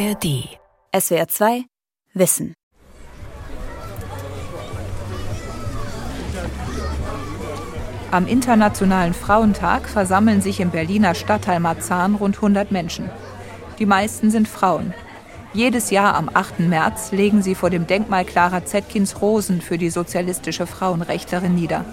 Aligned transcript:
ARD. 0.00 0.48
SWR 0.98 1.28
2 1.28 1.64
Wissen. 2.14 2.54
Am 8.10 8.26
Internationalen 8.26 9.12
Frauentag 9.12 9.90
versammeln 9.90 10.40
sich 10.40 10.60
im 10.60 10.70
Berliner 10.70 11.14
Stadtteil 11.14 11.60
Marzahn 11.60 12.14
rund 12.14 12.36
100 12.36 12.70
Menschen. 12.70 13.10
Die 13.78 13.84
meisten 13.84 14.30
sind 14.30 14.48
Frauen. 14.48 14.94
Jedes 15.52 15.90
Jahr 15.90 16.14
am 16.14 16.30
8. 16.32 16.60
März 16.60 17.12
legen 17.12 17.42
sie 17.42 17.54
vor 17.54 17.68
dem 17.68 17.86
Denkmal 17.86 18.24
Clara 18.24 18.64
Zetkins 18.64 19.20
Rosen 19.20 19.60
für 19.60 19.76
die 19.76 19.90
sozialistische 19.90 20.66
Frauenrechtlerin 20.66 21.54
nieder. 21.54 21.84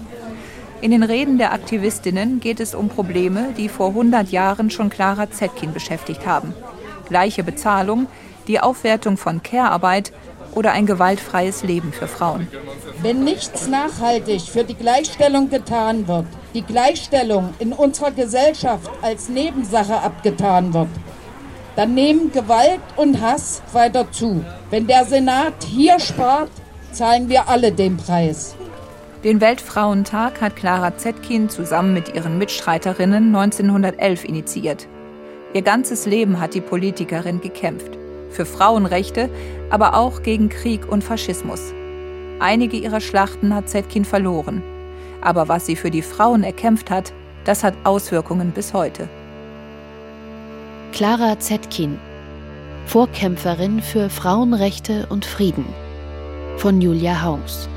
In 0.80 0.92
den 0.92 1.02
Reden 1.02 1.36
der 1.36 1.52
Aktivistinnen 1.52 2.40
geht 2.40 2.60
es 2.60 2.74
um 2.74 2.88
Probleme, 2.88 3.52
die 3.58 3.68
vor 3.68 3.88
100 3.88 4.30
Jahren 4.30 4.70
schon 4.70 4.88
Clara 4.88 5.30
Zetkin 5.30 5.74
beschäftigt 5.74 6.26
haben. 6.26 6.54
Gleiche 7.08 7.42
Bezahlung, 7.42 8.06
die 8.46 8.60
Aufwertung 8.60 9.16
von 9.16 9.42
Care-Arbeit 9.42 10.12
oder 10.54 10.72
ein 10.72 10.86
gewaltfreies 10.86 11.62
Leben 11.62 11.92
für 11.92 12.08
Frauen. 12.08 12.48
Wenn 13.02 13.22
nichts 13.24 13.68
nachhaltig 13.68 14.42
für 14.42 14.64
die 14.64 14.74
Gleichstellung 14.74 15.50
getan 15.50 16.08
wird, 16.08 16.26
die 16.54 16.62
Gleichstellung 16.62 17.54
in 17.58 17.72
unserer 17.72 18.10
Gesellschaft 18.10 18.90
als 19.02 19.28
Nebensache 19.28 20.00
abgetan 20.00 20.74
wird, 20.74 20.88
dann 21.76 21.94
nehmen 21.94 22.32
Gewalt 22.32 22.80
und 22.96 23.20
Hass 23.20 23.62
weiter 23.72 24.10
zu. 24.10 24.44
Wenn 24.70 24.86
der 24.88 25.04
Senat 25.04 25.62
hier 25.64 26.00
spart, 26.00 26.50
zahlen 26.90 27.28
wir 27.28 27.48
alle 27.48 27.70
den 27.70 27.96
Preis. 27.96 28.56
Den 29.22 29.40
Weltfrauentag 29.40 30.40
hat 30.40 30.56
Clara 30.56 30.96
Zetkin 30.96 31.48
zusammen 31.48 31.92
mit 31.92 32.14
ihren 32.14 32.38
Mitstreiterinnen 32.38 33.34
1911 33.34 34.24
initiiert. 34.24 34.88
Ihr 35.54 35.62
ganzes 35.62 36.04
Leben 36.04 36.40
hat 36.40 36.54
die 36.54 36.60
Politikerin 36.60 37.40
gekämpft. 37.40 37.96
Für 38.30 38.44
Frauenrechte, 38.44 39.30
aber 39.70 39.94
auch 39.94 40.22
gegen 40.22 40.50
Krieg 40.50 40.86
und 40.90 41.02
Faschismus. 41.02 41.72
Einige 42.38 42.76
ihrer 42.76 43.00
Schlachten 43.00 43.54
hat 43.54 43.68
Zetkin 43.68 44.04
verloren. 44.04 44.62
Aber 45.22 45.48
was 45.48 45.66
sie 45.66 45.76
für 45.76 45.90
die 45.90 46.02
Frauen 46.02 46.44
erkämpft 46.44 46.90
hat, 46.90 47.12
das 47.44 47.64
hat 47.64 47.74
Auswirkungen 47.84 48.50
bis 48.50 48.74
heute. 48.74 49.08
Clara 50.92 51.38
Zetkin, 51.38 51.98
Vorkämpferin 52.86 53.80
für 53.80 54.10
Frauenrechte 54.10 55.06
und 55.08 55.24
Frieden 55.24 55.66
von 56.58 56.80
Julia 56.80 57.22
Haus. 57.22 57.68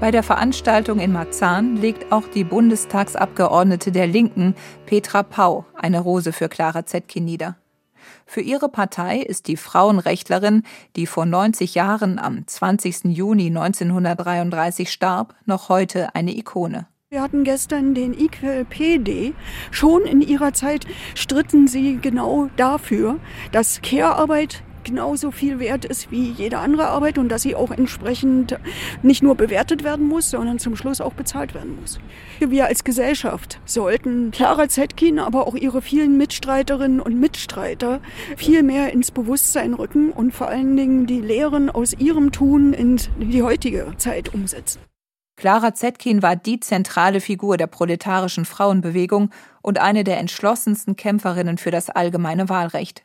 Bei 0.00 0.10
der 0.10 0.22
Veranstaltung 0.22 0.98
in 0.98 1.12
Marzahn 1.12 1.76
legt 1.76 2.12
auch 2.12 2.24
die 2.26 2.44
Bundestagsabgeordnete 2.44 3.92
der 3.92 4.06
Linken, 4.06 4.54
Petra 4.86 5.22
Pau, 5.22 5.64
eine 5.74 6.00
Rose 6.00 6.32
für 6.32 6.48
Clara 6.48 6.84
Zetkin 6.84 7.24
nieder. 7.24 7.56
Für 8.26 8.40
ihre 8.40 8.68
Partei 8.68 9.18
ist 9.18 9.46
die 9.46 9.56
Frauenrechtlerin, 9.56 10.62
die 10.96 11.06
vor 11.06 11.26
90 11.26 11.74
Jahren 11.74 12.18
am 12.18 12.46
20. 12.46 13.16
Juni 13.16 13.46
1933 13.46 14.90
starb, 14.90 15.34
noch 15.46 15.68
heute 15.68 16.14
eine 16.14 16.36
Ikone. 16.36 16.86
Wir 17.10 17.22
hatten 17.22 17.44
gestern 17.44 17.94
den 17.94 18.12
Equal 18.12 18.64
PD. 18.64 19.34
Schon 19.70 20.02
in 20.02 20.20
ihrer 20.20 20.52
Zeit 20.52 20.84
stritten 21.14 21.68
sie 21.68 21.98
genau 22.02 22.48
dafür, 22.56 23.20
dass 23.52 23.80
Care-Arbeit 23.82 24.64
genauso 24.84 25.30
viel 25.30 25.58
wert 25.58 25.84
ist 25.84 26.10
wie 26.10 26.30
jede 26.30 26.58
andere 26.58 26.86
Arbeit 26.86 27.18
und 27.18 27.28
dass 27.28 27.42
sie 27.42 27.54
auch 27.54 27.70
entsprechend 27.70 28.58
nicht 29.02 29.22
nur 29.22 29.34
bewertet 29.34 29.84
werden 29.84 30.06
muss, 30.06 30.30
sondern 30.30 30.58
zum 30.58 30.76
Schluss 30.76 31.00
auch 31.00 31.14
bezahlt 31.14 31.54
werden 31.54 31.78
muss. 31.80 31.98
Wir 32.40 32.66
als 32.66 32.84
Gesellschaft 32.84 33.60
sollten 33.64 34.30
Clara 34.30 34.68
Zetkin, 34.68 35.18
aber 35.18 35.46
auch 35.46 35.54
ihre 35.54 35.82
vielen 35.82 36.16
Mitstreiterinnen 36.16 37.00
und 37.00 37.18
Mitstreiter 37.18 38.00
viel 38.36 38.62
mehr 38.62 38.92
ins 38.92 39.10
Bewusstsein 39.10 39.74
rücken 39.74 40.10
und 40.10 40.32
vor 40.32 40.48
allen 40.48 40.76
Dingen 40.76 41.06
die 41.06 41.20
Lehren 41.20 41.70
aus 41.70 41.94
ihrem 41.94 42.32
Tun 42.32 42.72
in 42.72 43.00
die 43.18 43.42
heutige 43.42 43.92
Zeit 43.96 44.32
umsetzen. 44.34 44.80
Clara 45.36 45.74
Zetkin 45.74 46.22
war 46.22 46.36
die 46.36 46.60
zentrale 46.60 47.20
Figur 47.20 47.56
der 47.56 47.66
proletarischen 47.66 48.44
Frauenbewegung 48.44 49.30
und 49.62 49.78
eine 49.80 50.04
der 50.04 50.18
entschlossensten 50.18 50.96
Kämpferinnen 50.96 51.58
für 51.58 51.70
das 51.70 51.90
allgemeine 51.90 52.48
Wahlrecht. 52.48 53.02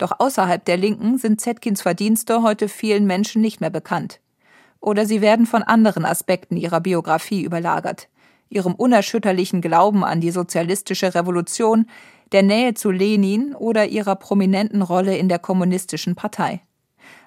Doch 0.00 0.12
außerhalb 0.18 0.64
der 0.64 0.78
Linken 0.78 1.18
sind 1.18 1.42
Zetkins 1.42 1.82
Verdienste 1.82 2.42
heute 2.42 2.68
vielen 2.68 3.06
Menschen 3.06 3.42
nicht 3.42 3.60
mehr 3.60 3.68
bekannt. 3.68 4.18
Oder 4.80 5.04
sie 5.04 5.20
werden 5.20 5.44
von 5.44 5.62
anderen 5.62 6.06
Aspekten 6.06 6.56
ihrer 6.56 6.80
Biografie 6.80 7.42
überlagert. 7.42 8.08
Ihrem 8.48 8.74
unerschütterlichen 8.74 9.60
Glauben 9.60 10.02
an 10.02 10.22
die 10.22 10.30
sozialistische 10.30 11.14
Revolution, 11.14 11.84
der 12.32 12.42
Nähe 12.42 12.72
zu 12.72 12.90
Lenin 12.90 13.54
oder 13.54 13.88
ihrer 13.88 14.16
prominenten 14.16 14.80
Rolle 14.80 15.18
in 15.18 15.28
der 15.28 15.38
kommunistischen 15.38 16.14
Partei. 16.14 16.62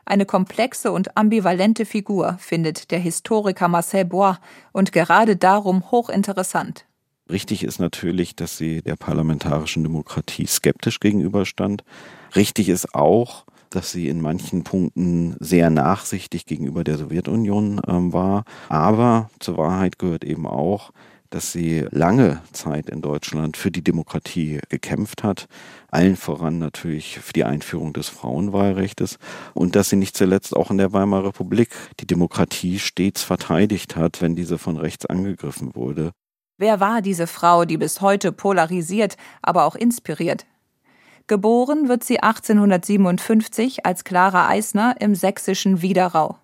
Eine 0.03 0.25
komplexe 0.25 0.91
und 0.91 1.15
ambivalente 1.15 1.85
Figur 1.85 2.37
findet 2.39 2.89
der 2.89 2.97
Historiker 2.97 3.67
Marcel 3.67 4.05
Bois 4.05 4.39
und 4.71 4.91
gerade 4.91 5.35
darum 5.35 5.91
hochinteressant. 5.91 6.87
Richtig 7.29 7.63
ist 7.63 7.79
natürlich, 7.79 8.35
dass 8.35 8.57
sie 8.57 8.81
der 8.81 8.95
parlamentarischen 8.95 9.83
Demokratie 9.83 10.45
skeptisch 10.45 10.99
gegenüberstand. 10.99 11.83
Richtig 12.35 12.69
ist 12.69 12.93
auch, 12.93 13.45
dass 13.69 13.91
sie 13.91 14.07
in 14.07 14.21
manchen 14.21 14.63
Punkten 14.63 15.35
sehr 15.39 15.69
nachsichtig 15.69 16.45
gegenüber 16.45 16.83
der 16.83 16.97
Sowjetunion 16.97 17.81
ähm, 17.87 18.13
war. 18.13 18.43
Aber 18.69 19.29
zur 19.39 19.57
Wahrheit 19.57 19.97
gehört 19.99 20.23
eben 20.23 20.45
auch, 20.45 20.91
dass 21.29 21.51
sie 21.51 21.87
lange 21.89 22.41
Zeit 22.51 22.89
in 22.89 23.01
Deutschland 23.01 23.57
für 23.57 23.71
die 23.71 23.83
Demokratie 23.83 24.59
gekämpft 24.69 25.23
hat, 25.23 25.47
allen 25.89 26.15
voran 26.15 26.59
natürlich 26.59 27.17
für 27.17 27.33
die 27.33 27.43
Einführung 27.43 27.93
des 27.93 28.09
Frauenwahlrechtes 28.09 29.17
und 29.55 29.75
dass 29.75 29.89
sie 29.89 29.95
nicht 29.95 30.15
zuletzt 30.15 30.55
auch 30.55 30.69
in 30.69 30.77
der 30.77 30.93
Weimarer 30.93 31.29
Republik 31.29 31.69
die 31.99 32.05
Demokratie 32.05 32.77
stets 32.77 33.23
verteidigt 33.23 33.95
hat, 33.95 34.21
wenn 34.21 34.35
diese 34.35 34.59
von 34.59 34.77
rechts 34.77 35.07
angegriffen 35.07 35.73
wurde. 35.73 36.11
Wer 36.63 36.79
war 36.79 37.01
diese 37.01 37.27
Frau, 37.27 37.65
die 37.65 37.75
bis 37.75 37.99
heute 37.99 38.31
polarisiert, 38.31 39.17
aber 39.41 39.65
auch 39.65 39.75
inspiriert? 39.75 40.45
Geboren 41.27 41.89
wird 41.89 42.05
sie 42.05 42.21
1857 42.21 43.85
als 43.85 44.05
Clara 44.05 44.47
Eisner 44.47 44.95
im 45.01 45.13
sächsischen 45.13 45.81
Widerau. 45.81 46.37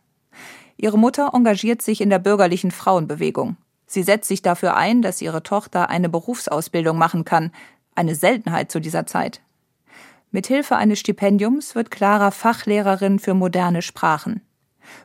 Ihre 0.76 0.98
Mutter 0.98 1.30
engagiert 1.34 1.82
sich 1.82 2.02
in 2.02 2.10
der 2.10 2.20
bürgerlichen 2.20 2.72
Frauenbewegung. 2.72 3.56
Sie 3.86 4.04
setzt 4.04 4.28
sich 4.28 4.42
dafür 4.42 4.76
ein, 4.76 5.02
dass 5.02 5.22
ihre 5.22 5.42
Tochter 5.42 5.90
eine 5.90 6.10
Berufsausbildung 6.10 6.98
machen 6.98 7.24
kann, 7.24 7.54
eine 7.96 8.14
Seltenheit 8.14 8.74
zu 8.74 8.82
dieser 8.82 9.06
Zeit. 9.06 9.40
Mithilfe 10.32 10.76
eines 10.76 11.00
Stipendiums 11.00 11.76
wird 11.76 11.92
Clara 11.92 12.32
Fachlehrerin 12.32 13.20
für 13.20 13.36
moderne 13.36 13.82
Sprachen. 13.82 14.42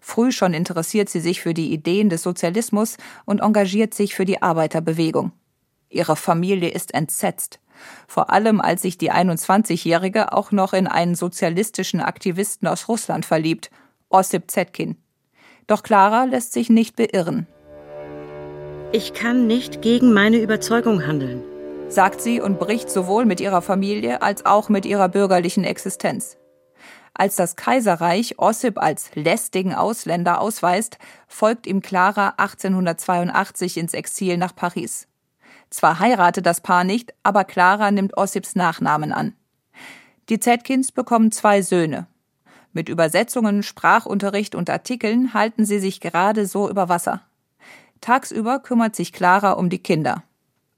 Früh 0.01 0.33
schon 0.33 0.55
interessiert 0.55 1.09
sie 1.09 1.21
sich 1.21 1.41
für 1.41 1.55
die 1.55 1.73
Ideen 1.73 2.09
des 2.09 2.23
Sozialismus 2.23 2.97
und 3.25 3.41
engagiert 3.41 3.95
sich 3.95 4.15
für 4.15 4.25
die 4.25 4.43
Arbeiterbewegung. 4.43 5.33
Ihre 5.89 6.17
Familie 6.17 6.71
ist 6.71 6.95
entsetzt 6.95 7.61
vor 8.07 8.31
allem 8.31 8.61
als 8.61 8.83
sich 8.83 8.99
die 8.99 9.13
21-Jährige 9.13 10.33
auch 10.33 10.53
noch 10.53 10.73
in 10.73 10.87
einen 10.87 11.15
sozialistischen 11.15 12.01
Aktivisten 12.01 12.69
aus 12.69 12.89
Russland 12.89 13.25
verliebt, 13.25 13.71
Ossip 14.09 14.51
Zetkin. 14.51 14.97
Doch 15.67 15.83
Clara 15.83 16.25
lässt 16.25 16.53
sich 16.53 16.71
nicht 16.71 16.97
beirren. 16.97 17.47
Ich 18.93 19.13
kann 19.13 19.47
nicht 19.47 19.83
gegen 19.83 20.13
meine 20.13 20.39
Überzeugung 20.39 21.05
handeln, 21.05 21.43
sagt 21.89 22.21
sie 22.21 22.41
und 22.41 22.59
bricht 22.61 22.91
sowohl 22.91 23.25
mit 23.25 23.41
ihrer 23.41 23.63
Familie 23.63 24.23
als 24.23 24.47
auch 24.47 24.69
mit 24.69 24.87
ihrer 24.87 25.09
bürgerlichen 25.09 25.65
Existenz. 25.65 26.37
Als 27.15 27.37
das 27.37 27.55
Kaiserreich 27.55 28.41
Ossip 28.41 28.77
als 28.77 29.15
lästigen 29.15 29.73
Ausländer 29.73 30.41
ausweist, 30.41 30.99
folgt 31.29 31.69
ihm 31.69 31.81
Clara 31.81 32.35
1882 32.39 33.77
ins 33.77 33.95
Exil 33.95 34.37
nach 34.37 34.55
Paris. 34.55 35.07
Zwar 35.71 36.01
heiratet 36.01 36.45
das 36.45 36.61
Paar 36.61 36.83
nicht, 36.83 37.15
aber 37.23 37.45
Clara 37.45 37.93
nimmt 37.93 38.17
Ossips 38.17 38.57
Nachnamen 38.57 39.13
an. 39.13 39.35
Die 40.29 40.41
Zetkins 40.41 40.91
bekommen 40.91 41.31
zwei 41.31 41.63
Söhne. 41.63 42.09
Mit 42.73 42.89
Übersetzungen, 42.89 43.63
Sprachunterricht 43.63 44.57
und 44.57 44.69
Artikeln 44.69 45.35
halten 45.35 45.65
sie 45.65 45.79
sich 45.79 46.01
gerade 46.01 46.47
so 46.47 46.69
über 46.69 46.89
Wasser. 46.89 47.23
Tagsüber 48.01 48.59
kümmert 48.59 48.97
sich 48.97 49.13
Clara 49.13 49.53
um 49.53 49.71
die 49.71 49.79
Kinder. 49.79 50.25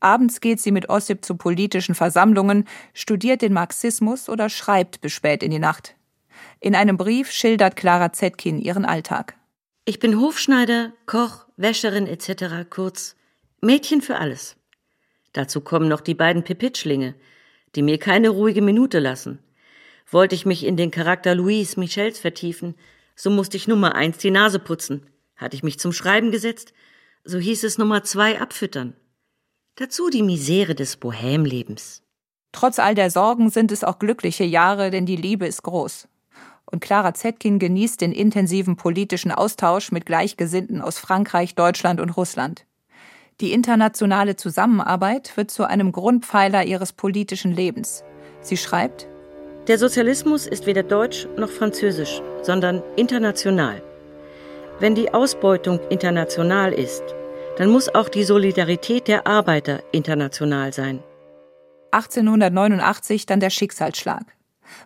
Abends 0.01 0.43
geht 0.43 0.61
sie 0.61 0.73
mit 0.73 0.91
Ossip 0.91 1.25
zu 1.25 1.37
politischen 1.37 1.95
Versammlungen, 1.95 2.69
studiert 2.93 3.41
den 3.41 3.55
Marxismus 3.55 4.29
oder 4.29 4.51
schreibt 4.51 5.01
bis 5.01 5.13
spät 5.13 5.43
in 5.43 5.51
die 5.51 5.59
Nacht. 5.59 5.96
In 6.67 6.75
einem 6.75 6.97
Brief 6.97 7.31
schildert 7.31 7.77
Clara 7.77 8.13
Zetkin 8.13 8.59
ihren 8.59 8.85
Alltag. 8.85 9.37
Ich 9.85 10.01
bin 10.01 10.19
Hofschneider, 10.19 10.93
Koch, 11.07 11.47
Wäscherin 11.57 12.09
etc., 12.09 12.69
kurz 12.69 13.15
Mädchen 13.61 14.03
für 14.03 14.17
alles. 14.17 14.57
Dazu 15.33 15.61
kommen 15.61 15.87
noch 15.87 16.01
die 16.01 16.17
beiden 16.17 16.43
Pipitschlinge, 16.43 17.15
die 17.77 17.83
mir 17.83 17.99
keine 17.99 18.31
ruhige 18.31 18.63
Minute 18.63 18.99
lassen. 18.99 19.39
Wollte 20.11 20.35
ich 20.35 20.45
mich 20.45 20.67
in 20.67 20.77
den 20.77 20.91
Charakter 20.91 21.37
Louise 21.37 21.79
Michels 21.79 22.19
vertiefen, 22.19 22.75
so 23.15 23.31
musste 23.31 23.57
ich 23.57 23.69
Nummer 23.69 23.95
eins 23.95 24.19
die 24.19 24.33
Nase 24.33 24.59
putzen. 24.59 25.07
Hatte 25.37 25.55
ich 25.55 25.63
mich 25.63 25.79
zum 25.79 25.93
Schreiben 25.93 26.33
gesetzt, 26.33 26.73
so 27.23 27.39
hieß 27.39 27.63
es 27.63 27.79
Nummer 27.79 28.03
zwei 28.03 28.41
abfüttern. 28.41 28.97
Dazu 29.77 30.11
die 30.11 30.25
Misere 30.25 30.75
des 30.75 30.97
Bohämlebens. 30.97 32.03
Trotz 32.51 32.81
all 32.81 32.97
der 32.97 33.13
Sorgen 33.13 33.51
sind 33.51 33.71
es 33.71 33.85
auch 33.85 34.01
glückliche 34.01 34.43
Jahre, 34.43 34.91
denn 34.91 35.07
die 35.07 35.15
Liebe 35.15 35.47
ist 35.47 35.63
groß. 35.63 36.09
Und 36.67 36.81
Clara 36.81 37.15
Zetkin 37.15 37.59
genießt 37.59 38.01
den 38.01 38.13
intensiven 38.13 38.77
politischen 38.77 39.31
Austausch 39.31 39.93
mit 39.93 40.05
Gleichgesinnten 40.05 40.83
aus 40.83 40.99
Frankreich, 40.99 41.55
Deutschland 41.55 42.01
und 42.01 42.11
Russland. 42.11 42.67
Die 43.41 43.53
internationale 43.53 44.37
Zusammenarbeit 44.37 45.37
wird 45.37 45.51
zu 45.51 45.65
einem 45.65 45.93
Grundpfeiler 45.93 46.65
ihres 46.65 46.93
politischen 46.93 47.53
Lebens. 47.53 48.03
Sie 48.41 48.57
schreibt, 48.57 49.07
Der 49.69 49.79
Sozialismus 49.79 50.47
ist 50.47 50.67
weder 50.67 50.83
deutsch 50.83 51.29
noch 51.37 51.51
französisch, 51.51 52.23
sondern 52.43 52.83
international. 52.97 53.83
Wenn 54.81 54.95
die 54.95 55.13
Ausbeutung 55.13 55.81
international 55.91 56.73
ist, 56.73 57.03
dann 57.59 57.71
muss 57.71 57.95
auch 57.95 58.09
die 58.09 58.25
Solidarität 58.25 59.09
der 59.09 59.27
Arbeiter 59.27 59.83
international 59.93 60.73
sein. 60.73 61.03
1889 61.93 63.27
dann 63.27 63.41
der 63.41 63.51
Schicksalsschlag. 63.51 64.36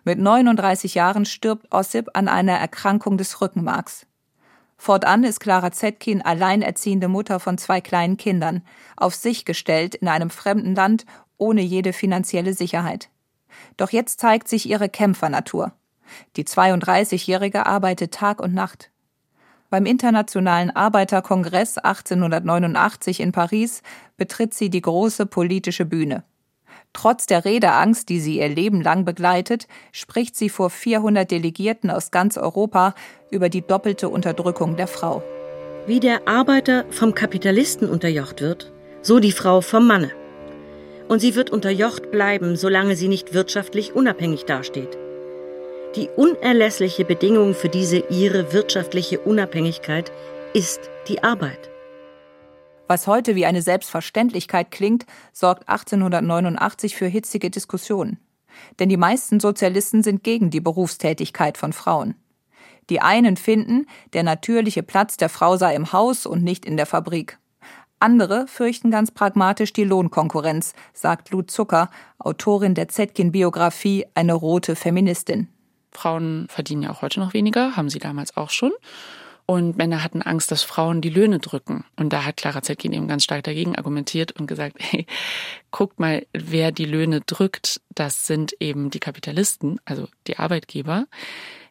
Mit 0.03 0.19
39 0.19 0.95
Jahren 0.95 1.25
stirbt 1.25 1.71
Ossip 1.71 2.09
an 2.13 2.27
einer 2.27 2.53
Erkrankung 2.53 3.17
des 3.17 3.41
Rückenmarks. 3.41 4.05
Fortan 4.77 5.23
ist 5.23 5.39
Clara 5.39 5.71
Zetkin 5.71 6.23
alleinerziehende 6.23 7.07
Mutter 7.07 7.39
von 7.39 7.57
zwei 7.57 7.81
kleinen 7.81 8.17
Kindern, 8.17 8.63
auf 8.97 9.13
sich 9.13 9.45
gestellt 9.45 9.93
in 9.93 10.07
einem 10.07 10.31
fremden 10.31 10.73
Land 10.73 11.05
ohne 11.37 11.61
jede 11.61 11.93
finanzielle 11.93 12.53
Sicherheit. 12.53 13.09
Doch 13.77 13.91
jetzt 13.91 14.19
zeigt 14.19 14.47
sich 14.47 14.67
ihre 14.67 14.89
Kämpfernatur. 14.89 15.73
Die 16.35 16.45
32-Jährige 16.45 17.65
arbeitet 17.65 18.13
Tag 18.13 18.41
und 18.41 18.53
Nacht. 18.53 18.91
Beim 19.69 19.85
Internationalen 19.85 20.69
Arbeiterkongress 20.69 21.77
1889 21.77 23.21
in 23.21 23.31
Paris 23.31 23.83
betritt 24.17 24.53
sie 24.53 24.69
die 24.69 24.81
große 24.81 25.25
politische 25.25 25.85
Bühne. 25.85 26.23
Trotz 26.93 27.25
der 27.25 27.45
Redeangst, 27.45 28.09
die 28.09 28.19
sie 28.19 28.39
ihr 28.39 28.49
Leben 28.49 28.81
lang 28.81 29.05
begleitet, 29.05 29.67
spricht 29.91 30.35
sie 30.35 30.49
vor 30.49 30.69
400 30.69 31.29
Delegierten 31.31 31.89
aus 31.89 32.11
ganz 32.11 32.37
Europa 32.37 32.93
über 33.29 33.49
die 33.49 33.61
doppelte 33.61 34.09
Unterdrückung 34.09 34.75
der 34.75 34.87
Frau. 34.87 35.23
Wie 35.87 35.99
der 35.99 36.27
Arbeiter 36.27 36.85
vom 36.89 37.15
Kapitalisten 37.15 37.89
unterjocht 37.89 38.41
wird, 38.41 38.71
so 39.01 39.19
die 39.19 39.31
Frau 39.31 39.61
vom 39.61 39.87
Manne. 39.87 40.11
Und 41.07 41.19
sie 41.19 41.35
wird 41.35 41.49
unterjocht 41.49 42.11
bleiben, 42.11 42.55
solange 42.55 42.95
sie 42.95 43.07
nicht 43.07 43.33
wirtschaftlich 43.33 43.95
unabhängig 43.95 44.45
dasteht. 44.45 44.97
Die 45.95 46.09
unerlässliche 46.15 47.03
Bedingung 47.03 47.53
für 47.53 47.69
diese 47.69 47.97
ihre 48.09 48.53
wirtschaftliche 48.53 49.19
Unabhängigkeit 49.19 50.11
ist 50.53 50.89
die 51.07 51.23
Arbeit. 51.23 51.70
Was 52.91 53.07
heute 53.07 53.35
wie 53.35 53.45
eine 53.45 53.61
Selbstverständlichkeit 53.61 54.69
klingt, 54.69 55.05
sorgt 55.31 55.69
1889 55.69 56.97
für 56.97 57.07
hitzige 57.07 57.49
Diskussionen. 57.49 58.19
Denn 58.79 58.89
die 58.89 58.97
meisten 58.97 59.39
Sozialisten 59.39 60.03
sind 60.03 60.25
gegen 60.25 60.49
die 60.49 60.59
Berufstätigkeit 60.59 61.57
von 61.57 61.71
Frauen. 61.71 62.15
Die 62.89 62.99
einen 62.99 63.37
finden, 63.37 63.85
der 64.11 64.23
natürliche 64.23 64.83
Platz 64.83 65.15
der 65.15 65.29
Frau 65.29 65.55
sei 65.55 65.73
im 65.73 65.93
Haus 65.93 66.25
und 66.25 66.43
nicht 66.43 66.65
in 66.65 66.75
der 66.75 66.85
Fabrik. 66.85 67.39
Andere 67.99 68.45
fürchten 68.47 68.91
ganz 68.91 69.09
pragmatisch 69.09 69.71
die 69.71 69.85
Lohnkonkurrenz, 69.85 70.73
sagt 70.91 71.31
Lud 71.31 71.49
Zucker, 71.49 71.89
Autorin 72.19 72.75
der 72.75 72.89
Zetkin-Biografie 72.89 74.05
Eine 74.15 74.33
rote 74.33 74.75
Feministin. 74.75 75.47
Frauen 75.93 76.47
verdienen 76.49 76.83
ja 76.83 76.91
auch 76.91 77.01
heute 77.01 77.21
noch 77.21 77.33
weniger, 77.33 77.77
haben 77.77 77.89
sie 77.89 77.99
damals 77.99 78.35
auch 78.35 78.49
schon. 78.49 78.73
Und 79.51 79.75
Männer 79.75 80.01
hatten 80.01 80.21
Angst, 80.21 80.49
dass 80.49 80.63
Frauen 80.63 81.01
die 81.01 81.09
Löhne 81.09 81.39
drücken. 81.39 81.83
Und 81.97 82.13
da 82.13 82.23
hat 82.23 82.37
Clara 82.37 82.61
Zetkin 82.61 82.93
eben 82.93 83.09
ganz 83.09 83.25
stark 83.25 83.43
dagegen 83.43 83.75
argumentiert 83.75 84.31
und 84.31 84.47
gesagt, 84.47 84.77
hey, 84.79 85.05
guckt 85.71 85.99
mal, 85.99 86.25
wer 86.31 86.71
die 86.71 86.85
Löhne 86.85 87.19
drückt, 87.19 87.81
das 87.93 88.27
sind 88.27 88.55
eben 88.61 88.91
die 88.91 89.01
Kapitalisten, 89.01 89.81
also 89.83 90.07
die 90.27 90.39
Arbeitgeber. 90.39 91.05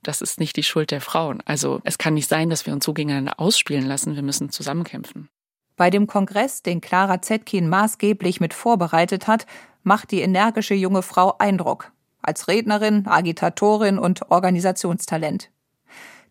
Das 0.02 0.20
ist 0.20 0.38
nicht 0.38 0.58
die 0.58 0.62
Schuld 0.62 0.90
der 0.90 1.00
Frauen. 1.00 1.42
Also 1.46 1.80
es 1.84 1.96
kann 1.96 2.12
nicht 2.12 2.28
sein, 2.28 2.50
dass 2.50 2.66
wir 2.66 2.74
uns 2.74 2.84
so 2.84 2.92
gegeneinander 2.92 3.40
ausspielen 3.40 3.86
lassen. 3.86 4.14
Wir 4.14 4.22
müssen 4.22 4.50
zusammenkämpfen. 4.50 5.30
Bei 5.78 5.88
dem 5.88 6.06
Kongress, 6.06 6.62
den 6.62 6.82
Clara 6.82 7.22
Zetkin 7.22 7.66
maßgeblich 7.66 8.40
mit 8.40 8.52
vorbereitet 8.52 9.26
hat, 9.26 9.46
macht 9.84 10.10
die 10.10 10.20
energische 10.20 10.74
junge 10.74 11.00
Frau 11.00 11.38
Eindruck. 11.38 11.92
Als 12.20 12.46
Rednerin, 12.46 13.06
Agitatorin 13.06 13.98
und 13.98 14.30
Organisationstalent. 14.30 15.50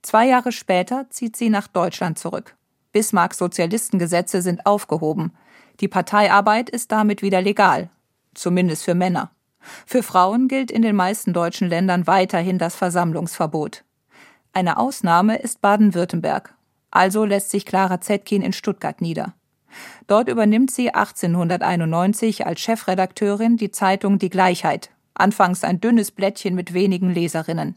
Zwei 0.01 0.27
Jahre 0.27 0.51
später 0.51 1.07
zieht 1.09 1.35
sie 1.35 1.49
nach 1.49 1.67
Deutschland 1.67 2.17
zurück. 2.17 2.55
Bismarcks 2.91 3.37
Sozialistengesetze 3.37 4.41
sind 4.41 4.65
aufgehoben. 4.65 5.33
Die 5.79 5.87
Parteiarbeit 5.87 6.69
ist 6.69 6.91
damit 6.91 7.21
wieder 7.21 7.41
legal. 7.41 7.89
Zumindest 8.33 8.83
für 8.83 8.95
Männer. 8.95 9.31
Für 9.85 10.03
Frauen 10.03 10.47
gilt 10.47 10.71
in 10.71 10.81
den 10.81 10.95
meisten 10.95 11.33
deutschen 11.33 11.67
Ländern 11.67 12.07
weiterhin 12.07 12.57
das 12.57 12.75
Versammlungsverbot. 12.75 13.83
Eine 14.53 14.77
Ausnahme 14.77 15.37
ist 15.37 15.61
Baden-Württemberg. 15.61 16.55
Also 16.91 17.25
lässt 17.25 17.51
sich 17.51 17.65
Clara 17.65 18.01
Zetkin 18.01 18.41
in 18.41 18.53
Stuttgart 18.53 19.01
nieder. 19.01 19.35
Dort 20.07 20.29
übernimmt 20.29 20.71
sie 20.71 20.91
1891 20.91 22.47
als 22.47 22.59
Chefredakteurin 22.61 23.57
die 23.57 23.69
Zeitung 23.69 24.17
Die 24.17 24.31
Gleichheit 24.31 24.89
Anfangs 25.19 25.63
ein 25.63 25.81
dünnes 25.81 26.11
Blättchen 26.11 26.55
mit 26.55 26.73
wenigen 26.73 27.13
Leserinnen. 27.13 27.75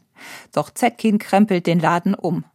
Doch 0.53 0.69
Zetkin 0.69 1.19
krempelt 1.19 1.67
den 1.67 1.79
Laden 1.79 2.15
um. 2.15 2.45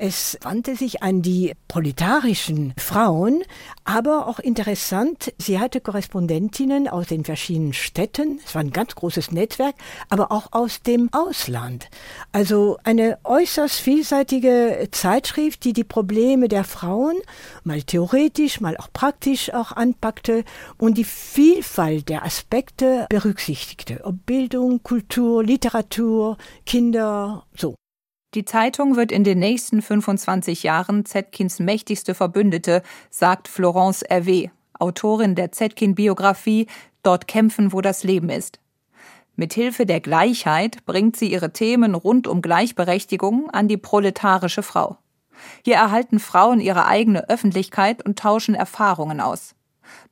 Es 0.00 0.38
wandte 0.42 0.76
sich 0.76 1.02
an 1.02 1.22
die 1.22 1.54
proletarischen 1.66 2.72
Frauen, 2.78 3.42
aber 3.82 4.28
auch 4.28 4.38
interessant, 4.38 5.32
sie 5.38 5.58
hatte 5.58 5.80
Korrespondentinnen 5.80 6.86
aus 6.86 7.08
den 7.08 7.24
verschiedenen 7.24 7.72
Städten, 7.72 8.38
es 8.46 8.54
war 8.54 8.60
ein 8.60 8.70
ganz 8.70 8.94
großes 8.94 9.32
Netzwerk, 9.32 9.74
aber 10.08 10.30
auch 10.30 10.52
aus 10.52 10.82
dem 10.82 11.12
Ausland. 11.12 11.88
Also 12.30 12.78
eine 12.84 13.18
äußerst 13.24 13.74
vielseitige 13.74 14.86
Zeitschrift, 14.92 15.64
die 15.64 15.72
die 15.72 15.82
Probleme 15.82 16.46
der 16.46 16.62
Frauen 16.62 17.16
mal 17.64 17.82
theoretisch, 17.82 18.60
mal 18.60 18.76
auch 18.76 18.92
praktisch 18.92 19.52
auch 19.52 19.72
anpackte 19.72 20.44
und 20.78 20.96
die 20.96 21.02
Vielfalt 21.02 22.08
der 22.08 22.24
Aspekte 22.24 23.06
berücksichtigte, 23.10 24.02
ob 24.04 24.24
Bildung, 24.26 24.80
Kultur, 24.84 25.42
Literatur, 25.42 26.36
Kinder, 26.64 27.46
so. 27.56 27.74
Die 28.34 28.44
Zeitung 28.44 28.96
wird 28.96 29.10
in 29.10 29.24
den 29.24 29.38
nächsten 29.38 29.80
25 29.80 30.62
Jahren 30.62 31.06
Zetkins 31.06 31.60
mächtigste 31.60 32.14
Verbündete, 32.14 32.82
sagt 33.10 33.48
Florence 33.48 34.04
Hervé, 34.04 34.50
Autorin 34.78 35.34
der 35.34 35.52
Zetkin-Biografie 35.52 36.66
Dort 37.02 37.26
kämpfen, 37.26 37.72
wo 37.72 37.80
das 37.80 38.04
Leben 38.04 38.28
ist. 38.28 38.60
Mit 39.34 39.54
Hilfe 39.54 39.86
der 39.86 40.00
Gleichheit 40.00 40.84
bringt 40.84 41.16
sie 41.16 41.32
ihre 41.32 41.52
Themen 41.52 41.94
rund 41.94 42.26
um 42.26 42.42
Gleichberechtigung 42.42 43.48
an 43.50 43.68
die 43.68 43.76
proletarische 43.76 44.62
Frau. 44.62 44.98
Hier 45.64 45.76
erhalten 45.76 46.18
Frauen 46.18 46.60
ihre 46.60 46.86
eigene 46.86 47.28
Öffentlichkeit 47.28 48.04
und 48.04 48.18
tauschen 48.18 48.54
Erfahrungen 48.54 49.20
aus. 49.20 49.54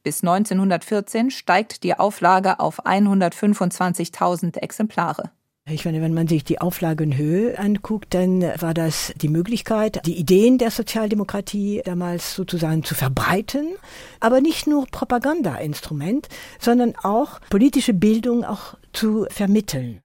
Bis 0.05 0.23
1914 0.23 1.31
steigt 1.31 1.83
die 1.83 1.99
Auflage 1.99 2.61
auf 2.61 2.87
125.000 2.87 4.59
Exemplare. 4.59 5.33
Ich 5.69 5.85
meine, 5.85 6.01
wenn 6.01 6.15
man 6.15 6.29
sich 6.29 6.45
die 6.45 6.61
Auflagenhöhe 6.61 7.59
anguckt, 7.59 8.15
dann 8.15 8.41
war 8.41 8.73
das 8.73 9.13
die 9.17 9.29
Möglichkeit, 9.29 10.01
die 10.07 10.17
Ideen 10.17 10.59
der 10.59 10.71
Sozialdemokratie 10.71 11.83
damals 11.85 12.37
sozusagen 12.37 12.85
zu 12.85 12.95
verbreiten, 12.95 13.75
aber 14.21 14.41
nicht 14.41 14.69
nur 14.69 14.87
Propagandainstrument, 14.87 16.29
sondern 16.61 16.95
auch 17.03 17.41
politische 17.51 17.95
Bildung 17.95 18.45
auch 18.45 18.77
zu 18.93 19.27
vermitteln. 19.29 19.99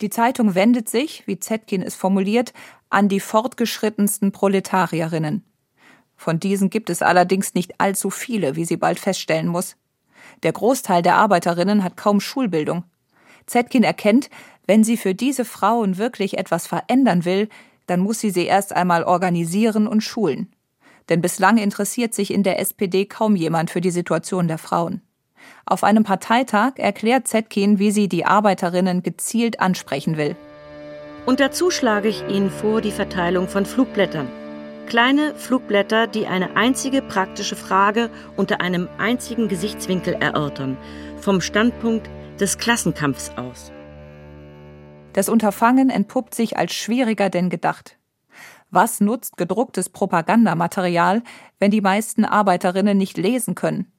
Die 0.00 0.10
Zeitung 0.10 0.54
wendet 0.54 0.88
sich, 0.88 1.26
wie 1.26 1.40
Zetkin 1.40 1.82
es 1.82 1.96
formuliert, 1.96 2.52
an 2.88 3.08
die 3.08 3.18
fortgeschrittensten 3.18 4.30
Proletarierinnen. 4.30 5.44
Von 6.14 6.38
diesen 6.38 6.70
gibt 6.70 6.88
es 6.88 7.02
allerdings 7.02 7.54
nicht 7.54 7.80
allzu 7.80 8.10
viele, 8.10 8.54
wie 8.54 8.64
sie 8.64 8.76
bald 8.76 9.00
feststellen 9.00 9.48
muss. 9.48 9.76
Der 10.44 10.52
Großteil 10.52 11.02
der 11.02 11.16
Arbeiterinnen 11.16 11.82
hat 11.82 11.96
kaum 11.96 12.20
Schulbildung. 12.20 12.84
Zetkin 13.46 13.82
erkennt, 13.82 14.30
wenn 14.70 14.84
sie 14.84 14.96
für 14.96 15.16
diese 15.16 15.44
Frauen 15.44 15.98
wirklich 15.98 16.38
etwas 16.38 16.68
verändern 16.68 17.24
will, 17.24 17.48
dann 17.88 17.98
muss 17.98 18.20
sie 18.20 18.30
sie 18.30 18.46
erst 18.46 18.72
einmal 18.72 19.02
organisieren 19.02 19.88
und 19.88 20.00
schulen. 20.00 20.52
Denn 21.08 21.20
bislang 21.20 21.56
interessiert 21.56 22.14
sich 22.14 22.32
in 22.32 22.44
der 22.44 22.60
SPD 22.60 23.04
kaum 23.04 23.34
jemand 23.34 23.70
für 23.70 23.80
die 23.80 23.90
Situation 23.90 24.46
der 24.46 24.58
Frauen. 24.58 25.02
Auf 25.66 25.82
einem 25.82 26.04
Parteitag 26.04 26.74
erklärt 26.76 27.26
Zetkin, 27.26 27.80
wie 27.80 27.90
sie 27.90 28.08
die 28.08 28.24
Arbeiterinnen 28.24 29.02
gezielt 29.02 29.58
ansprechen 29.58 30.16
will. 30.16 30.36
Und 31.26 31.40
dazu 31.40 31.72
schlage 31.72 32.06
ich 32.06 32.22
Ihnen 32.28 32.52
vor 32.52 32.80
die 32.80 32.92
Verteilung 32.92 33.48
von 33.48 33.66
Flugblättern. 33.66 34.28
Kleine 34.86 35.34
Flugblätter, 35.34 36.06
die 36.06 36.28
eine 36.28 36.54
einzige 36.54 37.02
praktische 37.02 37.56
Frage 37.56 38.08
unter 38.36 38.60
einem 38.60 38.88
einzigen 38.98 39.48
Gesichtswinkel 39.48 40.14
erörtern, 40.14 40.76
vom 41.18 41.40
Standpunkt 41.40 42.08
des 42.38 42.56
Klassenkampfs 42.56 43.32
aus. 43.34 43.72
Das 45.12 45.28
Unterfangen 45.28 45.90
entpuppt 45.90 46.34
sich 46.34 46.56
als 46.56 46.72
schwieriger 46.72 47.30
denn 47.30 47.50
gedacht. 47.50 47.98
Was 48.70 49.00
nutzt 49.00 49.36
gedrucktes 49.36 49.88
Propagandamaterial, 49.88 51.22
wenn 51.58 51.72
die 51.72 51.80
meisten 51.80 52.24
Arbeiterinnen 52.24 52.96
nicht 52.96 53.18
lesen 53.18 53.56
können? 53.56 53.90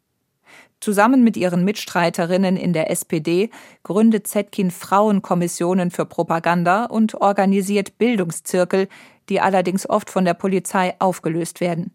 Zusammen 0.79 1.23
mit 1.23 1.37
ihren 1.37 1.63
Mitstreiterinnen 1.63 2.57
in 2.57 2.73
der 2.73 2.89
SPD 2.89 3.51
gründet 3.83 4.25
Zetkin 4.25 4.71
Frauenkommissionen 4.71 5.91
für 5.91 6.05
Propaganda 6.05 6.85
und 6.85 7.15
organisiert 7.15 7.97
Bildungszirkel, 7.97 8.87
die 9.29 9.41
allerdings 9.41 9.87
oft 9.87 10.09
von 10.09 10.25
der 10.25 10.33
Polizei 10.33 10.95
aufgelöst 10.99 11.61
werden. 11.61 11.93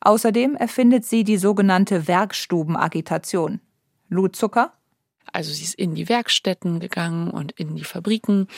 Außerdem 0.00 0.56
erfindet 0.56 1.04
sie 1.04 1.22
die 1.22 1.36
sogenannte 1.36 2.08
Werkstubenagitation. 2.08 3.60
Lou 4.08 4.28
Zucker? 4.28 4.72
Also 5.32 5.52
sie 5.52 5.64
ist 5.64 5.74
in 5.74 5.94
die 5.94 6.08
Werkstätten 6.08 6.80
gegangen 6.80 7.30
und 7.30 7.52
in 7.52 7.76
die 7.76 7.84
Fabriken 7.84 8.48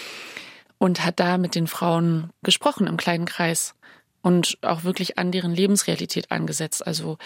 und 0.78 1.04
hat 1.04 1.20
da 1.20 1.38
mit 1.38 1.54
den 1.54 1.66
Frauen 1.66 2.30
gesprochen 2.42 2.86
im 2.86 2.96
kleinen 2.96 3.26
Kreis 3.26 3.74
und 4.22 4.58
auch 4.62 4.84
wirklich 4.84 5.18
an 5.18 5.32
deren 5.32 5.54
Lebensrealität 5.54 6.30
angesetzt. 6.30 6.86
Also 6.86 7.18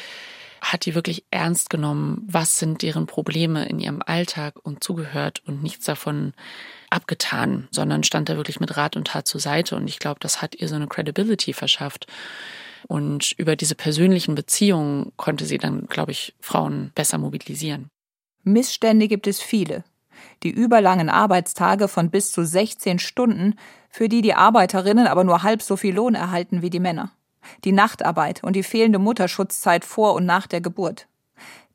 hat 0.63 0.87
die 0.87 0.95
wirklich 0.95 1.25
ernst 1.31 1.71
genommen, 1.71 2.25
was 2.29 2.59
sind 2.59 2.83
deren 2.83 3.07
Probleme 3.07 3.67
in 3.67 3.81
ihrem 3.81 4.01
Alltag 4.05 4.55
und 4.63 4.85
zugehört 4.85 5.43
und 5.45 5.63
nichts 5.63 5.85
davon 5.85 6.35
abgetan, 6.89 7.67
sondern 7.73 8.05
stand 8.05 8.29
da 8.29 8.37
wirklich 8.37 8.61
mit 8.61 8.77
Rat 8.77 8.97
und 8.97 9.09
Tat 9.09 9.27
zur 9.27 9.41
Seite. 9.41 9.75
Und 9.75 9.89
ich 9.89 9.99
glaube, 9.99 10.21
das 10.21 10.41
hat 10.41 10.55
ihr 10.55 10.69
so 10.69 10.77
eine 10.77 10.87
Credibility 10.87 11.53
verschafft. 11.53 12.07
Und 12.87 13.33
über 13.33 13.57
diese 13.57 13.75
persönlichen 13.75 14.35
Beziehungen 14.35 15.13
konnte 15.17 15.47
sie 15.47 15.59
dann, 15.59 15.87
glaube 15.87 16.13
ich, 16.13 16.35
Frauen 16.41 16.93
besser 16.95 17.19
mobilisieren. 17.19 17.91
Missstände 18.45 19.09
gibt 19.09 19.27
es 19.27 19.41
viele. 19.41 19.85
Die 20.43 20.51
überlangen 20.51 21.09
Arbeitstage 21.09 21.89
von 21.89 22.11
bis 22.11 22.33
zu 22.33 22.45
16 22.45 22.99
Stunden, 22.99 23.55
für 23.89 24.09
die 24.09 24.23
die 24.23 24.35
Arbeiterinnen 24.35 25.07
aber 25.07 25.25
nur 25.25 25.43
halb 25.43 25.63
so 25.63 25.77
viel 25.77 25.95
Lohn 25.95 26.15
erhalten 26.15 26.63
wie 26.63 26.71
die 26.71 26.81
Männer 26.81 27.13
die 27.65 27.73
Nachtarbeit 27.73 28.43
und 28.43 28.57
die 28.57 28.63
fehlende 28.63 28.99
Mutterschutzzeit 28.99 29.85
vor 29.85 30.15
und 30.15 30.27
nach 30.27 30.47
der 30.47 30.61
Geburt. 30.61 31.09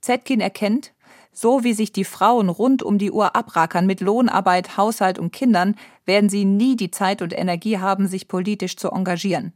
Zetkin 0.02 0.42
erkennt, 0.42 0.94
so 1.32 1.64
wie 1.64 1.74
sich 1.74 1.92
die 1.92 2.04
Frauen 2.04 2.50
rund 2.50 2.82
um 2.82 2.98
die 2.98 3.12
Uhr 3.12 3.36
abrackern 3.36 3.86
mit 3.86 4.02
Lohnarbeit, 4.02 4.78
Haushalt 4.78 5.20
und 5.20 5.32
Kindern, 5.32 5.76
werden 6.06 6.30
sie 6.30 6.46
nie 6.46 6.76
die 6.76 6.92
Zeit 6.92 7.22
und 7.22 7.38
Energie 7.38 7.78
haben, 7.78 8.08
sich 8.08 8.28
politisch 8.28 8.76
zu 8.76 8.90
engagieren. 8.90 9.54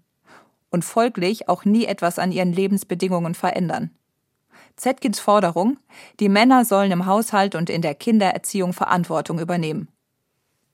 Und 0.69 0.85
folglich 0.85 1.49
auch 1.49 1.65
nie 1.65 1.85
etwas 1.85 2.19
an 2.19 2.31
ihren 2.31 2.53
Lebensbedingungen 2.53 3.33
verändern. 3.33 3.91
Zetkins 4.75 5.19
Forderung, 5.19 5.77
die 6.19 6.29
Männer 6.29 6.65
sollen 6.65 6.91
im 6.91 7.05
Haushalt 7.05 7.55
und 7.55 7.69
in 7.69 7.81
der 7.81 7.95
Kindererziehung 7.95 8.73
Verantwortung 8.73 9.39
übernehmen. 9.39 9.87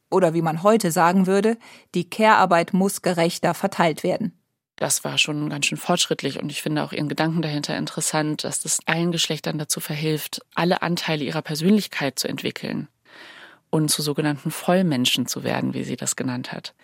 Oder 0.10 0.34
wie 0.34 0.42
man 0.42 0.64
heute 0.64 0.92
sagen 0.92 1.28
würde, 1.28 1.58
die 1.94 2.10
Care-Arbeit 2.10 2.74
muss 2.74 3.02
gerechter 3.02 3.54
verteilt 3.54 4.04
werden 4.04 4.38
das 4.78 5.04
war 5.04 5.18
schon 5.18 5.50
ganz 5.50 5.66
schön 5.66 5.78
fortschrittlich 5.78 6.40
und 6.40 6.52
ich 6.52 6.62
finde 6.62 6.84
auch 6.84 6.94
ihren 6.94 7.10
Gedanken 7.10 7.42
dahinter 7.42 7.76
interessant, 7.76 8.44
dass 8.44 8.62
das 8.62 8.80
allen 8.86 9.12
Geschlechtern 9.12 9.58
dazu 9.58 9.80
verhilft, 9.80 10.42
alle 10.54 10.82
Anteile 10.84 11.26
ihrer 11.26 11.42
Persönlichkeit 11.42 12.18
zu 12.20 12.28
entwickeln 12.28 12.88
und 13.72 13.90
zu 13.90 14.04
sogenannten 14.04 14.52
Vollmenschen 14.52 15.26
zu 15.26 15.44
werden, 15.44 15.74
wie 15.74 15.84
sie 15.84 15.96
das 15.96 16.16
genannt 16.16 16.52
hat. 16.52 16.76